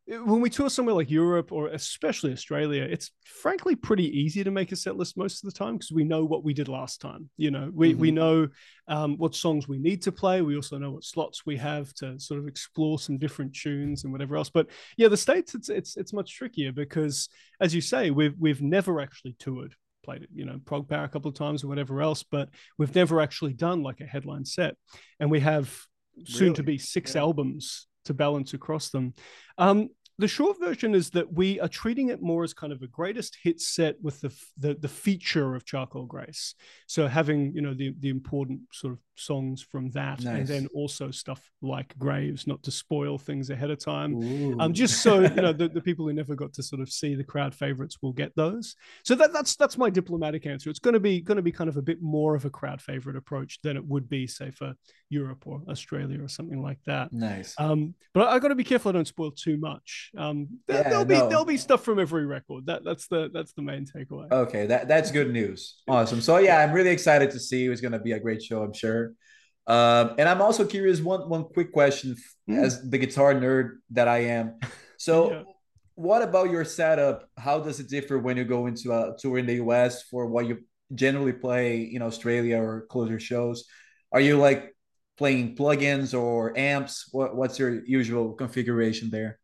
when 0.07 0.39
we 0.39 0.49
tour 0.49 0.69
somewhere 0.69 0.95
like 0.95 1.11
Europe 1.11 1.51
or 1.51 1.67
especially 1.67 2.31
Australia, 2.31 2.83
it's 2.83 3.11
frankly 3.25 3.75
pretty 3.75 4.05
easy 4.05 4.41
to 4.41 4.51
make 4.51 4.71
a 4.71 4.75
set 4.75 4.95
list 4.95 5.17
most 5.17 5.43
of 5.43 5.51
the 5.51 5.57
time 5.57 5.75
because 5.75 5.91
we 5.91 6.05
know 6.05 6.23
what 6.23 6.45
we 6.45 6.53
did 6.53 6.69
last 6.69 7.01
time. 7.01 7.29
You 7.35 7.51
know, 7.51 7.69
we 7.73 7.91
mm-hmm. 7.91 7.99
we 7.99 8.11
know 8.11 8.47
um, 8.87 9.17
what 9.17 9.35
songs 9.35 9.67
we 9.67 9.79
need 9.79 10.01
to 10.03 10.13
play. 10.13 10.41
We 10.41 10.55
also 10.55 10.77
know 10.77 10.91
what 10.91 11.03
slots 11.03 11.45
we 11.45 11.57
have 11.57 11.93
to 11.95 12.17
sort 12.19 12.39
of 12.39 12.47
explore 12.47 12.99
some 12.99 13.17
different 13.17 13.53
tunes 13.53 14.05
and 14.05 14.13
whatever 14.13 14.37
else. 14.37 14.49
But 14.49 14.67
yeah, 14.95 15.09
the 15.09 15.17
states 15.17 15.55
it's 15.55 15.67
it's 15.67 15.97
it's 15.97 16.13
much 16.13 16.33
trickier 16.33 16.71
because, 16.71 17.27
as 17.59 17.75
you 17.75 17.81
say, 17.81 18.09
we've 18.09 18.35
we've 18.39 18.61
never 18.61 19.01
actually 19.01 19.35
toured 19.39 19.75
played 20.05 20.23
it, 20.23 20.29
you 20.33 20.45
know, 20.45 20.57
Prog 20.63 20.87
Power 20.87 21.03
a 21.03 21.09
couple 21.09 21.27
of 21.27 21.35
times 21.35 21.65
or 21.65 21.67
whatever 21.67 22.01
else, 22.01 22.23
but 22.23 22.47
we've 22.77 22.95
never 22.95 23.19
actually 23.19 23.51
done 23.51 23.83
like 23.83 23.99
a 23.99 24.05
headline 24.05 24.45
set. 24.45 24.75
And 25.19 25.29
we 25.29 25.41
have 25.41 25.77
soon 26.23 26.45
really? 26.45 26.55
to 26.55 26.63
be 26.63 26.77
six 26.77 27.13
yeah. 27.13 27.21
albums 27.21 27.87
to 28.07 28.13
balance 28.13 28.53
across 28.53 28.89
them. 28.89 29.13
Um, 29.57 29.89
the 30.19 30.27
short 30.27 30.59
version 30.59 30.95
is 30.95 31.11
that 31.11 31.33
we 31.33 31.59
are 31.59 31.67
treating 31.67 32.09
it 32.09 32.21
more 32.21 32.43
as 32.43 32.53
kind 32.53 32.73
of 32.73 32.81
a 32.81 32.87
greatest 32.87 33.37
hit 33.43 33.61
set 33.61 33.95
with 34.01 34.21
the 34.21 34.33
the, 34.57 34.73
the 34.73 34.87
feature 34.87 35.55
of 35.55 35.65
Charcoal 35.65 36.05
Grace. 36.05 36.55
So 36.87 37.07
having 37.07 37.53
you 37.53 37.61
know 37.61 37.73
the 37.73 37.93
the 37.99 38.09
important 38.09 38.61
sort 38.71 38.93
of 38.93 38.99
songs 39.19 39.61
from 39.61 39.89
that, 39.91 40.23
nice. 40.23 40.37
and 40.37 40.47
then 40.47 40.67
also 40.73 41.11
stuff 41.11 41.49
like 41.61 41.97
Graves, 41.97 42.47
not 42.47 42.63
to 42.63 42.71
spoil 42.71 43.17
things 43.17 43.49
ahead 43.49 43.71
of 43.71 43.79
time. 43.79 44.59
Um, 44.59 44.73
just 44.73 45.01
so 45.01 45.21
you 45.21 45.29
know 45.29 45.53
the, 45.53 45.67
the 45.67 45.81
people 45.81 46.05
who 46.05 46.13
never 46.13 46.35
got 46.35 46.53
to 46.53 46.63
sort 46.63 46.81
of 46.81 46.89
see 46.89 47.15
the 47.15 47.23
crowd 47.23 47.53
favorites 47.53 47.97
will 48.01 48.13
get 48.13 48.35
those. 48.35 48.75
So 49.03 49.15
that 49.15 49.33
that's 49.33 49.55
that's 49.55 49.77
my 49.77 49.89
diplomatic 49.89 50.45
answer. 50.45 50.69
It's 50.69 50.79
going 50.79 50.93
to 50.93 50.99
be 50.99 51.21
going 51.21 51.37
to 51.37 51.41
be 51.41 51.51
kind 51.51 51.69
of 51.69 51.77
a 51.77 51.81
bit 51.81 52.01
more 52.01 52.35
of 52.35 52.45
a 52.45 52.49
crowd 52.49 52.81
favorite 52.81 53.15
approach 53.15 53.59
than 53.61 53.77
it 53.77 53.85
would 53.85 54.09
be, 54.09 54.27
say, 54.27 54.51
for 54.51 54.73
Europe 55.09 55.45
or 55.45 55.61
Australia 55.69 56.21
or 56.21 56.27
something 56.27 56.61
like 56.61 56.79
that. 56.85 57.13
Nice. 57.13 57.55
Um, 57.57 57.95
but 58.13 58.27
I, 58.27 58.35
I 58.35 58.39
got 58.39 58.49
to 58.49 58.55
be 58.55 58.63
careful 58.63 58.89
I 58.89 58.93
don't 58.93 59.07
spoil 59.07 59.31
too 59.31 59.57
much. 59.57 60.11
Um, 60.17 60.47
there, 60.67 60.81
yeah, 60.81 60.89
there'll 60.89 61.05
be 61.05 61.15
there'll 61.15 61.45
be 61.45 61.57
stuff 61.57 61.83
from 61.83 61.99
every 61.99 62.25
record. 62.25 62.65
That 62.65 62.83
that's 62.83 63.07
the 63.07 63.29
that's 63.33 63.53
the 63.53 63.61
main 63.61 63.85
takeaway. 63.85 64.31
Okay, 64.31 64.65
that 64.67 64.87
that's 64.87 65.11
good 65.11 65.31
news. 65.31 65.81
Awesome. 65.87 66.21
So 66.21 66.37
yeah, 66.37 66.59
I'm 66.59 66.71
really 66.73 66.89
excited 66.89 67.31
to 67.31 67.39
see. 67.39 67.65
It's 67.67 67.81
going 67.81 67.91
to 67.93 67.99
be 67.99 68.13
a 68.13 68.19
great 68.19 68.43
show, 68.43 68.63
I'm 68.63 68.73
sure. 68.73 69.06
Um, 69.67 70.15
and 70.17 70.29
I'm 70.29 70.41
also 70.41 70.65
curious. 70.65 71.01
One 71.01 71.29
one 71.29 71.43
quick 71.43 71.71
question, 71.71 72.15
mm. 72.49 72.63
as 72.63 72.89
the 72.89 72.97
guitar 72.97 73.33
nerd 73.33 73.77
that 73.91 74.07
I 74.07 74.19
am. 74.19 74.59
So. 74.99 75.31
yeah. 75.31 75.43
What 75.93 76.21
about 76.21 76.51
your 76.51 76.63
setup? 76.63 77.27
How 77.39 77.59
does 77.59 77.79
it 77.79 77.89
differ 77.89 78.19
when 78.19 78.37
you 78.37 78.45
go 78.45 78.67
into 78.67 78.93
a 78.93 79.15
tour 79.17 79.39
in 79.39 79.47
the 79.47 79.55
US 79.65 80.03
for 80.03 80.27
what 80.27 80.45
you 80.45 80.59
generally 80.93 81.33
play 81.33 81.81
in 81.81 82.03
Australia 82.03 82.59
or 82.59 82.85
closer 82.85 83.19
shows? 83.19 83.65
Are 84.11 84.21
you 84.21 84.37
like 84.37 84.75
playing 85.17 85.55
plugins 85.55 86.17
or 86.17 86.57
amps? 86.57 87.09
What, 87.11 87.35
what's 87.35 87.57
your 87.59 87.83
usual 87.85 88.33
configuration 88.33 89.09
there? 89.09 89.39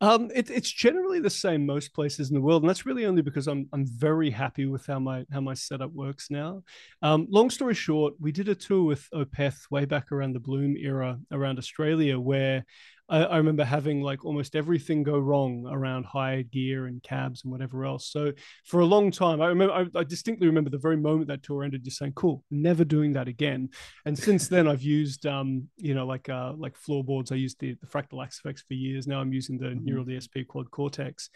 Um, 0.00 0.30
it, 0.34 0.48
it's 0.50 0.70
generally 0.70 1.18
the 1.18 1.30
same 1.30 1.66
most 1.66 1.92
places 1.92 2.30
in 2.30 2.34
the 2.34 2.40
world, 2.40 2.62
and 2.62 2.70
that's 2.70 2.86
really 2.86 3.04
only 3.04 3.22
because 3.22 3.48
I'm 3.48 3.68
I'm 3.72 3.86
very 3.86 4.30
happy 4.30 4.66
with 4.66 4.86
how 4.86 4.98
my 5.00 5.24
how 5.32 5.40
my 5.40 5.54
setup 5.54 5.92
works 5.92 6.30
now. 6.30 6.62
Um, 7.02 7.26
long 7.30 7.50
story 7.50 7.74
short, 7.74 8.14
we 8.20 8.30
did 8.30 8.48
a 8.48 8.54
tour 8.54 8.84
with 8.84 9.08
Opeth 9.12 9.70
way 9.70 9.84
back 9.84 10.12
around 10.12 10.34
the 10.34 10.40
Bloom 10.40 10.76
era 10.76 11.18
around 11.32 11.58
Australia, 11.58 12.18
where 12.18 12.64
I, 13.08 13.22
I, 13.24 13.36
remember 13.38 13.64
having 13.64 14.02
like 14.02 14.24
almost 14.24 14.54
everything 14.54 15.02
go 15.02 15.18
wrong 15.18 15.66
around 15.70 16.04
hired 16.04 16.50
gear 16.50 16.86
and 16.86 17.02
cabs 17.02 17.42
and 17.42 17.50
whatever 17.50 17.84
else. 17.84 18.10
So 18.10 18.32
for 18.64 18.80
a 18.80 18.84
long 18.84 19.10
time, 19.10 19.40
I 19.40 19.46
remember 19.46 19.74
I, 19.74 19.86
I, 19.98 20.04
distinctly 20.04 20.46
remember 20.46 20.70
the 20.70 20.78
very 20.78 20.96
moment 20.96 21.28
that 21.28 21.42
tour 21.42 21.64
ended, 21.64 21.84
just 21.84 21.98
saying, 21.98 22.12
"Cool, 22.14 22.44
never 22.50 22.84
doing 22.84 23.12
that 23.14 23.28
again." 23.28 23.70
And 24.04 24.18
since 24.18 24.48
then, 24.48 24.68
I've 24.68 24.82
used 24.82 25.26
um, 25.26 25.68
you 25.76 25.94
know, 25.94 26.06
like 26.06 26.28
uh, 26.28 26.52
like 26.56 26.76
floorboards. 26.76 27.32
I 27.32 27.36
used 27.36 27.60
the, 27.60 27.74
the 27.74 27.86
Fractal 27.86 28.22
Axe-Fx 28.22 28.66
for 28.66 28.74
years. 28.74 29.06
Now 29.06 29.20
I'm 29.20 29.32
using 29.32 29.58
the 29.58 29.68
mm-hmm. 29.68 29.84
Neural 29.84 30.04
DSP 30.04 30.46
Quad 30.46 30.70
Cortex. 30.70 31.30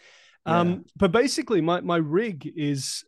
Um. 0.45 0.85
But 0.97 1.11
basically, 1.11 1.61
my 1.61 1.81
my 1.81 1.97
rig 1.97 2.51
is 2.55 3.03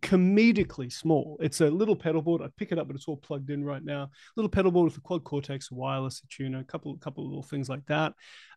comedically 0.00 0.92
small. 0.92 1.38
It's 1.40 1.60
a 1.60 1.70
little 1.70 1.96
pedal 1.96 2.22
board. 2.22 2.42
I 2.42 2.48
pick 2.56 2.72
it 2.72 2.78
up, 2.78 2.86
but 2.86 2.96
it's 2.96 3.08
all 3.08 3.16
plugged 3.16 3.50
in 3.50 3.64
right 3.64 3.84
now. 3.84 4.10
Little 4.36 4.48
pedal 4.48 4.70
board 4.70 4.86
with 4.86 4.98
a 4.98 5.00
quad 5.00 5.24
cortex, 5.24 5.70
wireless, 5.70 6.22
a 6.24 6.26
tuner, 6.28 6.60
a 6.60 6.64
couple, 6.64 6.96
couple 6.98 7.24
of 7.24 7.30
little 7.30 7.42
things 7.42 7.68
like 7.68 7.84
that. 7.86 8.14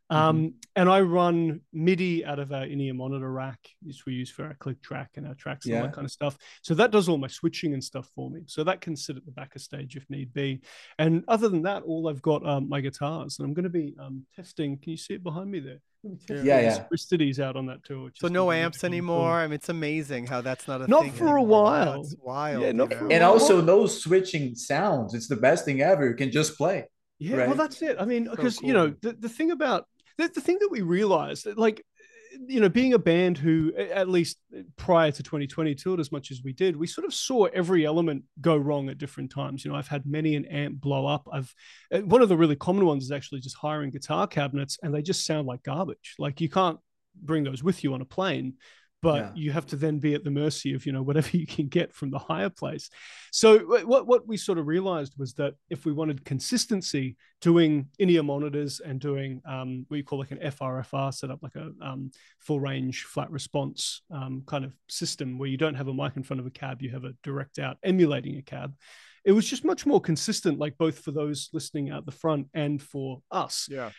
Um, 0.09 0.37
mm-hmm. 0.37 0.47
And 0.75 0.89
I 0.89 1.01
run 1.01 1.61
MIDI 1.73 2.25
out 2.25 2.39
of 2.39 2.51
our 2.51 2.65
in-ear 2.65 2.93
monitor 2.93 3.31
rack, 3.31 3.59
which 3.81 4.05
we 4.05 4.13
use 4.13 4.29
for 4.29 4.45
our 4.45 4.53
click 4.55 4.81
track 4.81 5.11
and 5.15 5.27
our 5.27 5.33
tracks 5.33 5.65
and 5.65 5.73
yeah. 5.73 5.81
all 5.81 5.87
that 5.87 5.93
kind 5.93 6.05
of 6.05 6.11
stuff. 6.11 6.37
So 6.61 6.73
that 6.75 6.91
does 6.91 7.09
all 7.09 7.17
my 7.17 7.27
switching 7.27 7.73
and 7.73 7.83
stuff 7.83 8.09
for 8.13 8.29
me. 8.29 8.41
So 8.45 8.63
that 8.65 8.81
can 8.81 8.95
sit 8.95 9.17
at 9.17 9.25
the 9.25 9.31
back 9.31 9.55
of 9.55 9.61
stage 9.61 9.95
if 9.95 10.07
need 10.09 10.33
be. 10.33 10.61
And 10.99 11.23
other 11.27 11.49
than 11.49 11.63
that, 11.63 11.83
all 11.83 12.07
I've 12.07 12.21
got 12.21 12.45
um, 12.45 12.69
my 12.69 12.81
guitars, 12.81 13.39
and 13.39 13.47
I'm 13.47 13.53
going 13.53 13.63
to 13.63 13.69
be 13.69 13.95
um, 13.99 14.25
testing. 14.35 14.77
Can 14.77 14.91
you 14.91 14.97
see 14.97 15.15
it 15.15 15.23
behind 15.23 15.49
me 15.49 15.59
there? 15.59 15.79
yeah, 16.29 16.59
yeah. 16.59 16.83
Christides 16.83 17.39
out 17.39 17.55
on 17.55 17.65
that 17.67 17.83
tour. 17.83 18.11
So 18.15 18.27
no 18.27 18.51
amps 18.51 18.83
anymore. 18.83 19.31
I 19.31 19.47
mean, 19.47 19.53
it's 19.53 19.69
amazing 19.69 20.27
how 20.27 20.41
that's 20.41 20.67
not 20.67 20.81
a 20.81 20.83
thing. 20.85 20.91
not 20.91 21.03
thing 21.03 21.11
for 21.13 21.23
anymore. 21.23 21.37
a 21.37 21.43
while. 21.43 22.01
It's 22.01 22.15
wild. 22.21 22.63
Yeah, 22.63 22.71
not 22.73 22.93
for 22.93 23.11
and 23.11 23.23
also 23.23 23.61
no 23.61 23.87
switching 23.87 24.55
sounds. 24.55 25.13
It's 25.13 25.27
the 25.27 25.35
best 25.35 25.65
thing 25.65 25.81
ever. 25.81 26.07
You 26.07 26.15
can 26.15 26.31
just 26.31 26.57
play. 26.57 26.85
Yeah, 27.17 27.37
right? 27.37 27.47
well, 27.47 27.57
that's 27.57 27.81
it. 27.81 27.97
I 27.99 28.05
mean, 28.05 28.27
because 28.29 28.55
so 28.55 28.61
cool. 28.61 28.67
you 28.67 28.73
know 28.73 28.93
the, 29.01 29.13
the 29.13 29.29
thing 29.29 29.51
about 29.51 29.87
the, 30.17 30.28
the 30.30 30.41
thing 30.41 30.58
that 30.60 30.69
we 30.71 30.82
realized, 30.82 31.47
like 31.56 31.84
you 32.47 32.60
know, 32.60 32.69
being 32.69 32.93
a 32.93 32.99
band 32.99 33.38
who, 33.38 33.73
at 33.75 34.10
least 34.10 34.38
prior 34.78 35.12
to 35.12 35.23
2020, 35.23 35.75
toured 35.75 35.99
as 35.99 36.12
much 36.12 36.32
as 36.32 36.41
we 36.43 36.54
did, 36.54 36.75
we 36.75 36.88
sort 36.88 37.06
of 37.06 37.13
saw 37.13 37.45
every 37.45 37.86
element 37.86 38.23
go 38.41 38.58
wrong 38.58 38.89
at 38.89 38.97
different 38.97 39.32
times. 39.32 39.63
You 39.63 39.71
know, 39.71 39.78
I've 39.78 39.88
had 39.88 40.06
many 40.06 40.36
an 40.36 40.45
amp 40.45 40.82
blow 40.82 41.06
up. 41.06 41.28
I've 41.32 41.54
uh, 41.91 41.99
one 41.99 42.21
of 42.21 42.30
the 42.30 42.38
really 42.38 42.56
common 42.56 42.86
ones 42.86 43.04
is 43.04 43.12
actually 43.12 43.41
just 43.41 43.58
hiring 43.58 43.89
guitar 43.89 44.28
cabinets, 44.28 44.78
and 44.84 44.93
they 44.93 45.01
just 45.01 45.25
sound 45.25 45.47
like 45.47 45.63
garbage. 45.63 46.15
Like 46.19 46.41
you 46.41 46.49
can't 46.49 46.80
bring 47.21 47.43
those 47.43 47.63
with 47.63 47.84
you 47.84 47.93
on 47.93 48.01
a 48.01 48.06
plane 48.06 48.56
but 49.01 49.17
yeah. 49.17 49.31
you 49.36 49.51
have 49.51 49.65
to 49.67 49.75
then 49.75 49.99
be 49.99 50.15
at 50.15 50.23
the 50.23 50.31
mercy 50.31 50.73
of 50.73 50.86
you 50.86 50.91
know 50.91 51.03
whatever 51.03 51.29
you 51.38 51.45
can 51.45 51.67
get 51.67 51.93
from 51.93 52.12
the 52.12 52.19
hire 52.19 52.49
place. 52.49 52.89
So 53.31 53.60
what 53.60 54.08
what 54.08 54.27
we 54.27 54.38
sort 54.38 54.58
of 54.58 54.67
realized 54.67 55.15
was 55.17 55.34
that 55.36 55.55
if 55.69 55.86
we 55.86 55.91
wanted 55.91 56.25
consistency 56.25 57.17
doing 57.41 57.88
in-ear 57.99 58.23
monitors 58.23 58.79
and 58.79 58.99
doing 58.99 59.41
um, 59.47 59.86
what 59.88 59.97
you 59.97 60.03
call 60.03 60.19
like 60.19 60.31
an 60.31 60.39
frfr 60.39 61.13
set 61.13 61.29
up 61.29 61.39
like 61.43 61.55
a 61.55 61.69
um, 61.81 62.10
full 62.39 62.60
range 62.60 63.03
flat 63.03 63.29
response 63.29 64.01
um, 64.10 64.41
kind 64.47 64.65
of 64.65 64.73
system 64.88 65.38
where 65.38 65.49
you 65.49 65.58
don't 65.58 65.75
have 65.75 65.88
a 65.88 65.93
mic 65.93 66.15
in 66.15 66.23
front 66.23 66.39
of 66.39 66.47
a 66.47 66.51
cab 66.51 66.81
you 66.81 66.89
have 66.89 67.03
a 67.03 67.13
direct 67.23 67.60
out 67.60 67.77
emulating 67.84 68.38
a 68.38 68.41
cab 68.41 68.73
it 69.25 69.31
was 69.31 69.49
just 69.49 69.65
much 69.65 69.86
more 69.86 69.99
consistent 69.99 70.60
like 70.60 70.77
both 70.77 70.99
for 70.99 71.12
those 71.12 71.49
listening 71.51 71.89
out 71.89 72.05
the 72.05 72.12
front 72.12 72.47
and 72.53 72.81
for 72.81 73.21
us. 73.31 73.67
Yeah. 73.69 73.89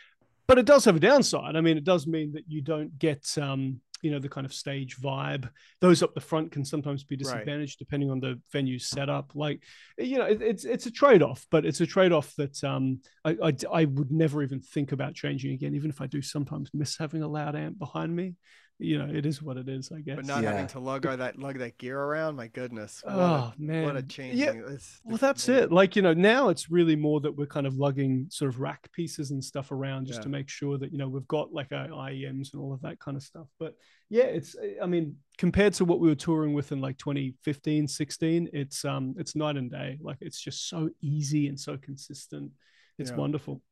But 0.46 0.58
it 0.58 0.66
does 0.66 0.84
have 0.84 0.94
a 0.94 1.00
downside. 1.00 1.56
I 1.56 1.60
mean 1.60 1.76
it 1.76 1.84
does 1.84 2.06
mean 2.06 2.32
that 2.34 2.44
you 2.46 2.62
don't 2.62 2.96
get 2.98 3.26
um, 3.36 3.80
you 4.02 4.10
know 4.10 4.18
the 4.18 4.28
kind 4.28 4.44
of 4.44 4.52
stage 4.52 4.98
vibe. 4.98 5.48
Those 5.80 6.02
up 6.02 6.14
the 6.14 6.20
front 6.20 6.52
can 6.52 6.64
sometimes 6.64 7.04
be 7.04 7.16
disadvantaged 7.16 7.76
right. 7.80 7.86
depending 7.86 8.10
on 8.10 8.20
the 8.20 8.40
venue 8.52 8.78
setup. 8.78 9.32
Like 9.34 9.62
you 9.98 10.18
know 10.18 10.26
it, 10.26 10.42
it's 10.42 10.64
it's 10.64 10.86
a 10.86 10.90
trade-off 10.90 11.46
but 11.50 11.64
it's 11.64 11.80
a 11.80 11.86
trade-off 11.86 12.34
that 12.36 12.62
um 12.64 13.00
I, 13.24 13.36
I, 13.42 13.52
I 13.72 13.84
would 13.84 14.10
never 14.10 14.42
even 14.42 14.60
think 14.60 14.92
about 14.92 15.14
changing 15.14 15.52
again 15.52 15.74
even 15.74 15.90
if 15.90 16.00
i 16.00 16.06
do 16.06 16.22
sometimes 16.22 16.70
miss 16.74 16.96
having 16.98 17.22
a 17.22 17.28
loud 17.28 17.56
amp 17.56 17.78
behind 17.78 18.14
me 18.14 18.34
you 18.78 18.98
know, 18.98 19.12
it 19.12 19.24
is 19.24 19.42
what 19.42 19.56
it 19.56 19.68
is, 19.68 19.90
I 19.90 20.00
guess. 20.00 20.16
But 20.16 20.26
not 20.26 20.42
yeah. 20.42 20.52
having 20.52 20.66
to 20.68 20.80
lug 20.80 21.06
all 21.06 21.16
that 21.16 21.38
lug 21.38 21.58
that 21.58 21.78
gear 21.78 21.98
around, 21.98 22.36
my 22.36 22.48
goodness. 22.48 23.00
What 23.04 23.14
oh 23.14 23.18
a, 23.18 23.54
man, 23.58 23.84
what 23.84 23.96
a 23.96 24.02
change! 24.02 24.34
Yeah. 24.36 24.52
It's, 24.68 25.00
well, 25.04 25.16
that's 25.16 25.48
amazing. 25.48 25.64
it. 25.64 25.72
Like 25.72 25.96
you 25.96 26.02
know, 26.02 26.12
now 26.12 26.50
it's 26.50 26.70
really 26.70 26.94
more 26.94 27.20
that 27.20 27.34
we're 27.34 27.46
kind 27.46 27.66
of 27.66 27.76
lugging 27.76 28.26
sort 28.28 28.50
of 28.50 28.60
rack 28.60 28.92
pieces 28.92 29.30
and 29.30 29.42
stuff 29.42 29.72
around 29.72 30.06
just 30.06 30.18
yeah. 30.18 30.24
to 30.24 30.28
make 30.28 30.50
sure 30.50 30.76
that 30.76 30.92
you 30.92 30.98
know 30.98 31.08
we've 31.08 31.26
got 31.26 31.54
like 31.54 31.72
our 31.72 31.88
IEMs 31.88 32.52
and 32.52 32.60
all 32.60 32.74
of 32.74 32.82
that 32.82 32.98
kind 32.98 33.16
of 33.16 33.22
stuff. 33.22 33.46
But 33.58 33.74
yeah, 34.10 34.24
it's 34.24 34.54
I 34.82 34.86
mean, 34.86 35.16
compared 35.38 35.72
to 35.74 35.86
what 35.86 36.00
we 36.00 36.08
were 36.08 36.14
touring 36.14 36.52
with 36.52 36.70
in 36.70 36.82
like 36.82 36.98
2015, 36.98 37.88
16, 37.88 38.50
it's 38.52 38.84
um 38.84 39.14
it's 39.18 39.34
night 39.34 39.56
and 39.56 39.70
day. 39.70 39.98
Like 40.02 40.18
it's 40.20 40.40
just 40.40 40.68
so 40.68 40.90
easy 41.00 41.48
and 41.48 41.58
so 41.58 41.78
consistent. 41.78 42.50
It's 42.98 43.10
yeah. 43.10 43.16
wonderful. 43.16 43.62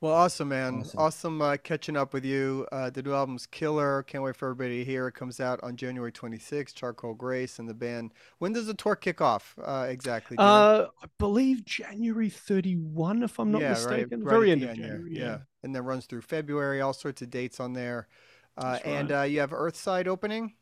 Well, 0.00 0.14
awesome, 0.14 0.48
man. 0.48 0.80
Awesome, 0.80 0.98
awesome 0.98 1.42
uh, 1.42 1.56
catching 1.58 1.94
up 1.94 2.14
with 2.14 2.24
you. 2.24 2.66
Uh, 2.72 2.88
the 2.88 3.02
new 3.02 3.12
album's 3.12 3.46
killer. 3.46 4.02
Can't 4.04 4.24
wait 4.24 4.34
for 4.34 4.46
everybody 4.48 4.78
to 4.78 4.84
hear. 4.90 5.08
It 5.08 5.12
comes 5.12 5.40
out 5.40 5.60
on 5.62 5.76
January 5.76 6.10
26th. 6.10 6.74
Charcoal 6.74 7.12
Grace 7.12 7.58
and 7.58 7.68
the 7.68 7.74
band. 7.74 8.14
When 8.38 8.54
does 8.54 8.66
the 8.66 8.72
tour 8.72 8.96
kick 8.96 9.20
off 9.20 9.54
uh, 9.62 9.86
exactly? 9.90 10.38
Uh, 10.38 10.86
I 11.02 11.06
believe 11.18 11.66
January 11.66 12.30
31, 12.30 13.24
if 13.24 13.38
I'm 13.38 13.52
not 13.52 13.60
yeah, 13.60 13.70
mistaken. 13.70 14.20
Right, 14.20 14.32
right 14.32 14.38
Very 14.38 14.52
end, 14.52 14.62
of 14.62 14.74
January. 14.74 15.10
Yeah. 15.12 15.22
yeah. 15.22 15.38
And 15.64 15.74
then 15.74 15.84
runs 15.84 16.06
through 16.06 16.22
February. 16.22 16.80
All 16.80 16.94
sorts 16.94 17.20
of 17.20 17.28
dates 17.28 17.60
on 17.60 17.74
there. 17.74 18.08
Uh, 18.56 18.78
right. 18.82 18.86
And 18.86 19.12
uh, 19.12 19.22
you 19.22 19.40
have 19.40 19.50
Earthside 19.50 20.06
opening? 20.06 20.54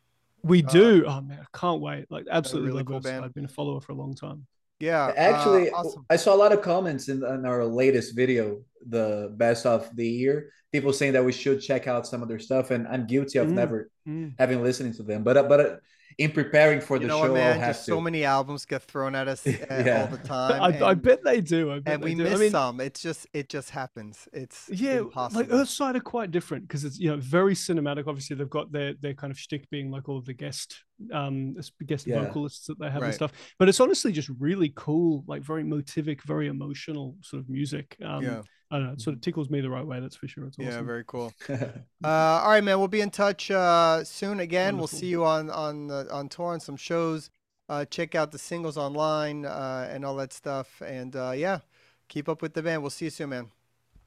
We 0.43 0.63
do. 0.63 1.05
oh, 1.07 1.21
man. 1.21 1.39
I 1.41 1.59
can't 1.59 1.81
wait. 1.81 2.11
Like, 2.11 2.27
absolutely 2.29 2.73
really 2.73 2.85
cool 2.85 2.99
band. 2.99 3.25
I've 3.25 3.35
been 3.35 3.45
a 3.45 3.49
follower 3.49 3.81
for 3.81 3.93
a 3.93 3.97
long 3.97 4.17
time. 4.17 4.47
Yeah. 4.81 5.13
Actually, 5.17 5.71
awesome. 5.71 6.05
I 6.09 6.17
saw 6.17 6.35
a 6.35 6.37
lot 6.39 6.53
of 6.53 6.63
comments 6.63 7.09
in, 7.09 7.25
in 7.25 7.45
our 7.45 7.65
latest 7.65 8.15
video 8.15 8.63
the 8.89 9.33
best 9.37 9.67
of 9.67 9.95
the 9.95 10.07
year. 10.07 10.53
People 10.73 10.93
saying 10.93 11.15
that 11.15 11.25
we 11.25 11.33
should 11.33 11.61
check 11.61 11.87
out 11.87 12.07
some 12.07 12.23
of 12.23 12.29
their 12.29 12.39
stuff, 12.39 12.71
and 12.71 12.87
I'm 12.87 13.07
guilty 13.07 13.39
of 13.39 13.49
mm, 13.49 13.53
never 13.53 13.91
mm. 14.07 14.35
having 14.39 14.63
listened 14.63 14.95
to 14.97 15.03
them. 15.03 15.25
But 15.25 15.37
uh, 15.37 15.43
but 15.45 15.61
uh, 15.61 15.77
in 16.19 16.33
preparing 16.33 16.81
for 16.81 16.97
you 16.97 17.07
the 17.07 17.09
show, 17.09 17.21
what, 17.21 17.35
man, 17.35 17.61
just 17.61 17.87
so 17.87 18.01
many 18.01 18.25
albums 18.25 18.65
get 18.65 18.83
thrown 18.83 19.15
at 19.15 19.29
us 19.29 19.47
uh, 19.47 19.53
yeah. 19.71 20.03
all 20.03 20.17
the 20.17 20.19
time. 20.19 20.61
I, 20.61 20.69
and, 20.71 20.85
I, 20.85 20.95
bet 20.95 21.23
they 21.23 21.41
do. 21.41 21.81
Bet 21.81 21.95
and 21.95 22.03
we 22.03 22.17
do. 22.17 22.25
miss 22.25 22.35
I 22.35 22.37
mean, 22.39 22.51
some. 22.51 22.81
It's 22.81 23.01
just 23.01 23.29
it 23.33 23.49
just 23.49 23.71
happens. 23.71 24.29
It's 24.33 24.69
yeah, 24.69 24.99
impossible. 24.99 25.43
like 25.43 25.51
Earthside 25.51 25.95
are 25.95 26.01
quite 26.01 26.33
different 26.33 26.67
because 26.67 26.85
it's 26.85 26.99
you 26.99 27.09
know 27.09 27.19
very 27.19 27.55
cinematic. 27.55 28.09
Obviously, 28.09 28.35
they've 28.35 28.51
got 28.51 28.73
their 28.73 28.95
their 28.95 29.15
kind 29.15 29.31
of 29.31 29.39
shtick 29.39 29.71
being 29.71 29.93
like 29.93 30.09
all 30.09 30.19
of 30.19 30.25
the 30.25 30.35
guest 30.35 30.83
um 31.13 31.55
guest 31.87 32.09
yeah. 32.09 32.25
vocalists 32.25 32.67
that 32.67 32.81
they 32.81 32.91
have 32.91 33.03
right. 33.03 33.09
and 33.09 33.15
stuff. 33.15 33.33
But 33.61 33.69
it's 33.69 33.79
honestly 33.79 34.11
just 34.11 34.31
really 34.41 34.73
cool, 34.75 35.23
like 35.29 35.43
very 35.43 35.63
motivic, 35.63 36.23
very 36.23 36.49
emotional 36.49 37.15
sort 37.21 37.43
of 37.45 37.49
music. 37.49 37.97
Um, 38.05 38.25
yeah. 38.25 38.43
I 38.71 38.77
don't 38.77 38.87
know. 38.87 38.93
It 38.93 39.01
sort 39.01 39.15
of 39.17 39.23
tickles 39.23 39.49
me 39.49 39.61
the 39.61 39.71
right 39.71 39.87
way. 39.87 39.99
That's 40.01 40.17
for 40.17 40.29
sure. 40.29 40.45
It's 40.47 40.59
awesome. 40.59 40.71
Yeah, 40.71 40.83
very 40.83 41.05
cool. 41.07 41.33
uh, 41.49 41.59
all 42.05 42.51
right, 42.51 42.63
man. 42.63 42.79
We'll 42.79 42.89
be 42.89 43.01
in 43.01 43.11
touch 43.11 43.51
uh, 43.51 44.05
soon. 44.05 44.41
Again, 44.41 44.77
Wonderful. 44.77 44.79
we'll 44.97 45.01
see 45.01 45.07
you 45.07 45.25
on 45.25 45.49
on 45.51 45.91
on 45.91 46.29
tour 46.29 46.53
and 46.53 46.63
some 46.63 46.77
shows. 46.77 47.31
Uh, 47.71 47.85
check 47.87 48.15
out 48.15 48.31
the 48.33 48.39
singles 48.39 48.77
online 48.79 49.45
uh, 49.47 49.89
and 49.91 50.05
all 50.05 50.17
that 50.17 50.33
stuff. 50.33 50.81
And 50.85 51.15
uh, 51.17 51.33
yeah, 51.35 51.61
keep 52.09 52.29
up 52.29 52.43
with 52.43 52.55
the 52.55 52.63
band. 52.63 52.83
We'll 52.83 52.91
see 52.91 53.07
you 53.07 53.11
soon, 53.11 53.31
man. 53.31 53.51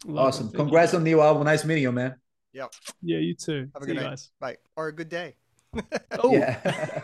Love 0.06 0.28
awesome. 0.28 0.52
Congrats 0.52 0.94
on 0.94 1.04
the 1.04 1.10
new 1.12 1.22
album. 1.22 1.44
Nice 1.44 1.64
meeting 1.66 1.84
you, 1.84 1.92
man. 1.92 2.16
Yeah. 2.54 2.68
Yeah, 3.02 3.18
you 3.20 3.34
too. 3.36 3.70
Have 3.74 3.84
a 3.84 3.86
See 3.86 3.92
good 3.92 3.96
you 3.98 4.02
night. 4.02 4.10
guys. 4.10 4.32
Bye. 4.40 4.58
Or 4.76 4.88
a 4.88 4.94
good 4.94 5.10
day. 5.10 5.36
Oh, 6.24 6.34
Yeah. 6.34 7.00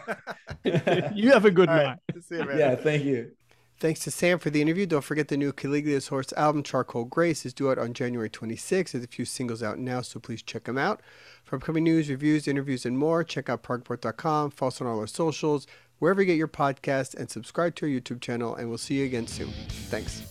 you 1.16 1.32
have 1.32 1.46
a 1.46 1.52
good 1.52 1.70
All 1.70 1.76
night. 1.76 2.00
right. 2.14 2.24
See 2.24 2.36
you, 2.36 2.44
man. 2.44 2.58
yeah, 2.60 2.76
thank 2.76 3.04
you. 3.04 3.32
Thanks 3.80 4.00
to 4.02 4.12
Sam 4.12 4.40
for 4.40 4.50
the 4.50 4.60
interview. 4.60 4.88
Don't 4.88 5.04
forget 5.04 5.28
the 5.28 5.38
new 5.38 5.54
Caligula's 5.54 6.08
Horse 6.08 6.34
album, 6.34 6.64
Charcoal 6.64 7.06
Grace, 7.06 7.46
is 7.46 7.54
due 7.54 7.70
out 7.70 7.78
on 7.78 7.94
January 7.94 8.28
26th. 8.28 8.92
There's 8.92 9.04
a 9.04 9.08
few 9.08 9.24
singles 9.24 9.62
out 9.62 9.78
now, 9.78 10.02
so 10.02 10.20
please 10.20 10.42
check 10.42 10.64
them 10.64 10.80
out. 10.80 11.00
For 11.44 11.58
upcoming 11.58 11.84
news, 11.84 12.10
reviews, 12.10 12.48
interviews, 12.48 12.88
and 12.88 12.98
more, 12.98 13.24
check 13.24 13.50
out 13.50 13.62
progreport.com, 13.62 14.50
follow 14.50 14.70
us 14.70 14.82
on 14.82 14.88
all 14.88 15.00
our 15.00 15.06
socials, 15.06 15.68
wherever 16.00 16.22
you 16.22 16.26
get 16.26 16.38
your 16.38 16.48
podcasts, 16.48 17.14
and 17.14 17.30
subscribe 17.30 17.76
to 17.76 17.86
our 17.86 17.92
YouTube 17.92 18.20
channel, 18.20 18.56
and 18.56 18.70
we'll 18.70 18.80
see 18.80 18.96
you 18.96 19.06
again 19.06 19.28
soon. 19.28 19.54
Thanks. 19.90 20.24